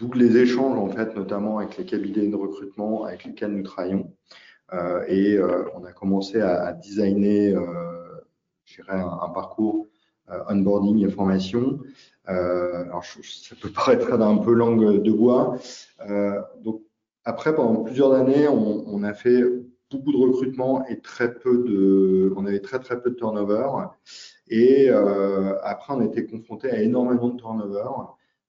[0.00, 4.10] D'où les échanges, en fait, notamment avec les cabinets de recrutement avec lesquels nous travaillons.
[4.72, 8.24] Euh, et euh, on a commencé à, à designer, euh,
[8.64, 9.88] je dirais, un, un parcours
[10.48, 11.80] onboarding et formation.
[12.24, 15.58] alors, ça peut paraître un peu langue de bois.
[16.62, 16.82] donc,
[17.24, 19.42] après, pendant plusieurs années, on, on, a fait
[19.90, 23.66] beaucoup de recrutement et très peu de, on avait très très peu de turnover.
[24.50, 27.88] Et euh, après, on était confronté à énormément de turnover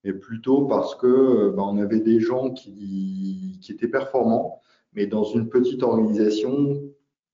[0.03, 4.61] mais plutôt parce que euh, ben, on avait des gens qui, qui, étaient performants,
[4.93, 6.81] mais dans une petite organisation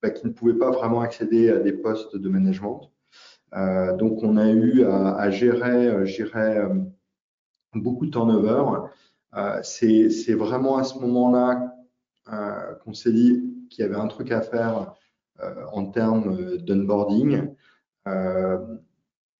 [0.02, 2.90] ben, qui ne pouvaient pas vraiment accéder à des postes de management.
[3.54, 6.74] Euh, donc, on a eu à, à gérer, gérer euh,
[7.74, 8.88] beaucoup de turnover.
[9.34, 11.74] Euh, C'est vraiment à ce moment-là
[12.32, 14.94] euh, qu'on s'est dit qu'il y avait un truc à faire
[15.40, 17.54] euh, en termes d'onboarding.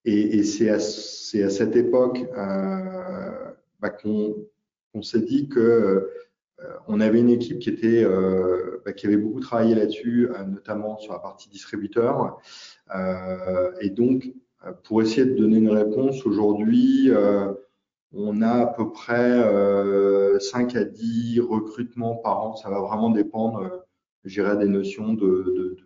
[0.05, 6.09] Et, et c'est à, à, cette époque euh, bah, qu'on s'est dit que
[6.63, 10.43] euh, on avait une équipe qui était euh, bah, qui avait beaucoup travaillé là-dessus, euh,
[10.43, 12.39] notamment sur la partie distributeur.
[12.95, 14.33] Euh, et donc,
[14.83, 17.11] pour essayer de donner une réponse aujourd'hui,
[18.11, 19.41] on a à peu près
[20.39, 22.55] 5 à 10 recrutements par an.
[22.57, 23.85] Ça va vraiment dépendre,
[24.25, 25.77] je dirais, des notions de, de,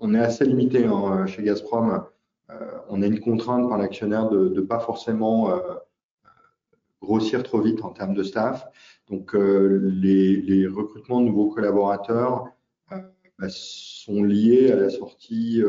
[0.00, 2.04] on est assez limité hein, chez Gazprom.
[2.50, 5.58] Euh, on a une contrainte par l'actionnaire de ne pas forcément euh,
[7.02, 8.66] grossir trop vite en termes de staff.
[9.08, 12.46] Donc, euh, les, recrutements de nouveaux collaborateurs
[13.38, 15.62] bah, sont liés à la sortie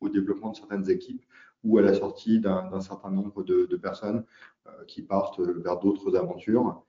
[0.00, 1.22] au développement de certaines équipes
[1.64, 4.24] ou à la sortie d'un certain nombre de, personnes
[4.86, 6.84] qui partent vers d'autres aventures.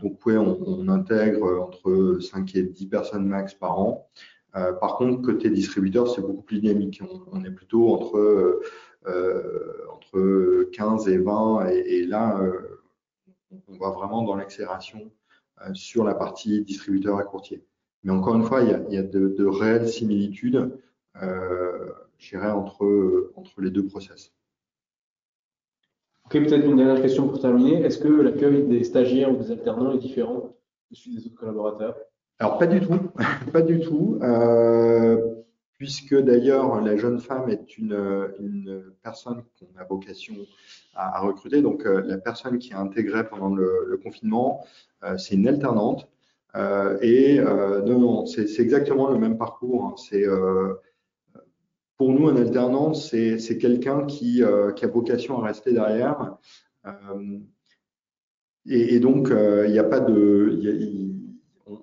[0.00, 4.08] donc, oui, on, on, intègre entre 5 et 10 personnes max par an.
[4.54, 7.02] Euh, par contre, côté distributeur, c'est beaucoup plus dynamique.
[7.32, 8.60] On, est plutôt entre,
[9.06, 12.82] euh, entre 15 et 20 et, là, euh,
[13.68, 15.10] on va vraiment dans l'accélération
[15.74, 17.64] sur la partie distributeur et courtier.
[18.04, 20.76] Mais encore une fois, il y a, de, réelles similitudes,
[21.22, 24.32] euh, je dirais, entre, entre les deux process.
[26.24, 27.82] Ok, peut-être une dernière question pour terminer.
[27.82, 30.56] Est-ce que l'accueil des stagiaires ou des alternants est différent
[30.90, 31.96] de celui des autres collaborateurs?
[32.42, 32.98] Alors pas du tout,
[33.52, 35.16] pas du tout, euh,
[35.78, 40.34] puisque d'ailleurs la jeune femme est une, personne qu'on a vocation
[40.96, 41.62] à, recruter.
[41.62, 44.66] Donc euh, la personne qui a intégré pendant le, confinement,
[45.04, 46.08] euh, c'est une alternante.
[47.00, 49.84] Et non, non, c'est exactement le même parcours.
[49.84, 49.94] Hein.
[49.96, 50.24] C'est
[51.96, 56.36] pour nous un alternant, c'est quelqu'un qui, a vocation à rester derrière.
[58.66, 61.12] Et, donc il n'y a pas de,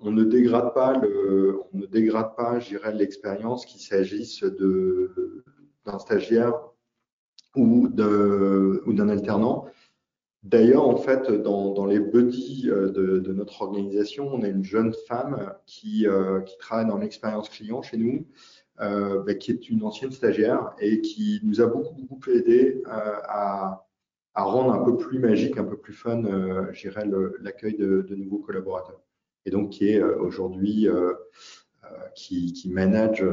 [0.02, 2.60] on, ne dégrade pas le, on ne dégrade pas,
[2.92, 5.44] l'expérience qu'il s'agisse de
[5.86, 6.54] d'un stagiaire
[7.56, 9.66] ou de ou d'un alternant.
[10.44, 14.64] D'ailleurs, en fait, dans, dans les buddies euh, de, de, notre organisation, on a une
[14.64, 18.26] jeune femme qui, euh, qui travaille dans l'expérience client chez nous,
[18.80, 23.20] euh, bah, qui est une ancienne stagiaire et qui nous a beaucoup, beaucoup aidé euh,
[23.26, 23.86] à,
[24.34, 26.72] à rendre un peu plus magique, un peu plus fun, euh,
[27.42, 29.02] l'accueil de, de nouveaux collaborateurs
[29.46, 31.14] et donc qui est euh, aujourd'hui euh,
[31.84, 33.26] euh, qui, qui, manage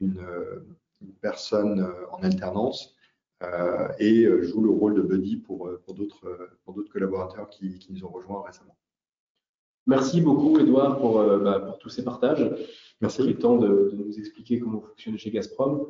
[0.00, 0.26] une,
[1.00, 2.94] une personne en alternance
[3.98, 8.42] et joue le rôle de buddy pour, pour d'autres collaborateurs qui, qui, nous ont rejoints
[8.42, 8.76] récemment.
[9.86, 12.50] Merci beaucoup, Edouard, pour, bah, pour tous ces partages.
[13.00, 13.22] Merci.
[13.22, 15.86] le temps de, de, nous expliquer comment fonctionne chez Gazprom.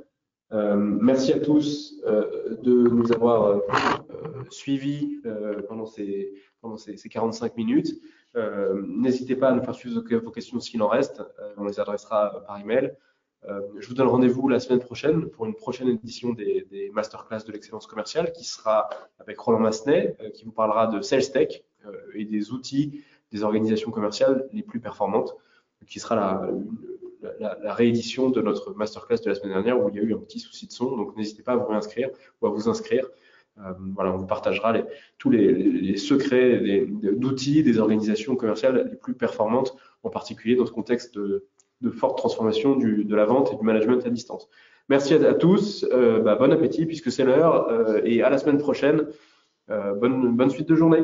[0.53, 3.61] Euh, merci à tous euh, de nous avoir
[4.51, 5.21] suivis
[5.69, 8.01] pendant ces, pendant ces, ces 45 minutes.
[8.37, 11.21] Euh, n'hésitez pas à nous faire suivre vos questions s'il en reste.
[11.41, 12.93] Euh, on les adressera par email.
[13.49, 17.53] Euh, je vous donne rendez-vous la semaine prochaine pour une prochaine édition des, masterclass de
[17.53, 21.63] l'excellence commerciale qui sera avec Roland Massenet, qui vous parlera de Sales Tech
[22.15, 25.37] et des outils des organisations commerciales les plus performantes,
[25.87, 26.51] qui sera la,
[27.39, 30.15] la, la, réédition de notre masterclass de la semaine dernière où il y a eu
[30.15, 30.97] un petit souci de son.
[30.97, 32.11] Donc n'hésitez pas à vous réinscrire
[32.41, 33.09] ou à vous inscrire.
[33.59, 34.75] Euh, voilà, on vous partagera
[35.19, 41.17] tous les, secrets d'outils des organisations commerciales les plus performantes, en particulier dans ce contexte
[41.19, 41.47] de,
[41.93, 44.49] forte transformation de la vente et du management à distance.
[44.89, 48.59] Merci à, tous, euh, bah, bon appétit puisque c'est l'heure euh, et à la semaine
[48.59, 49.07] prochaine.
[49.69, 51.03] Bonne, bonne suite de journée.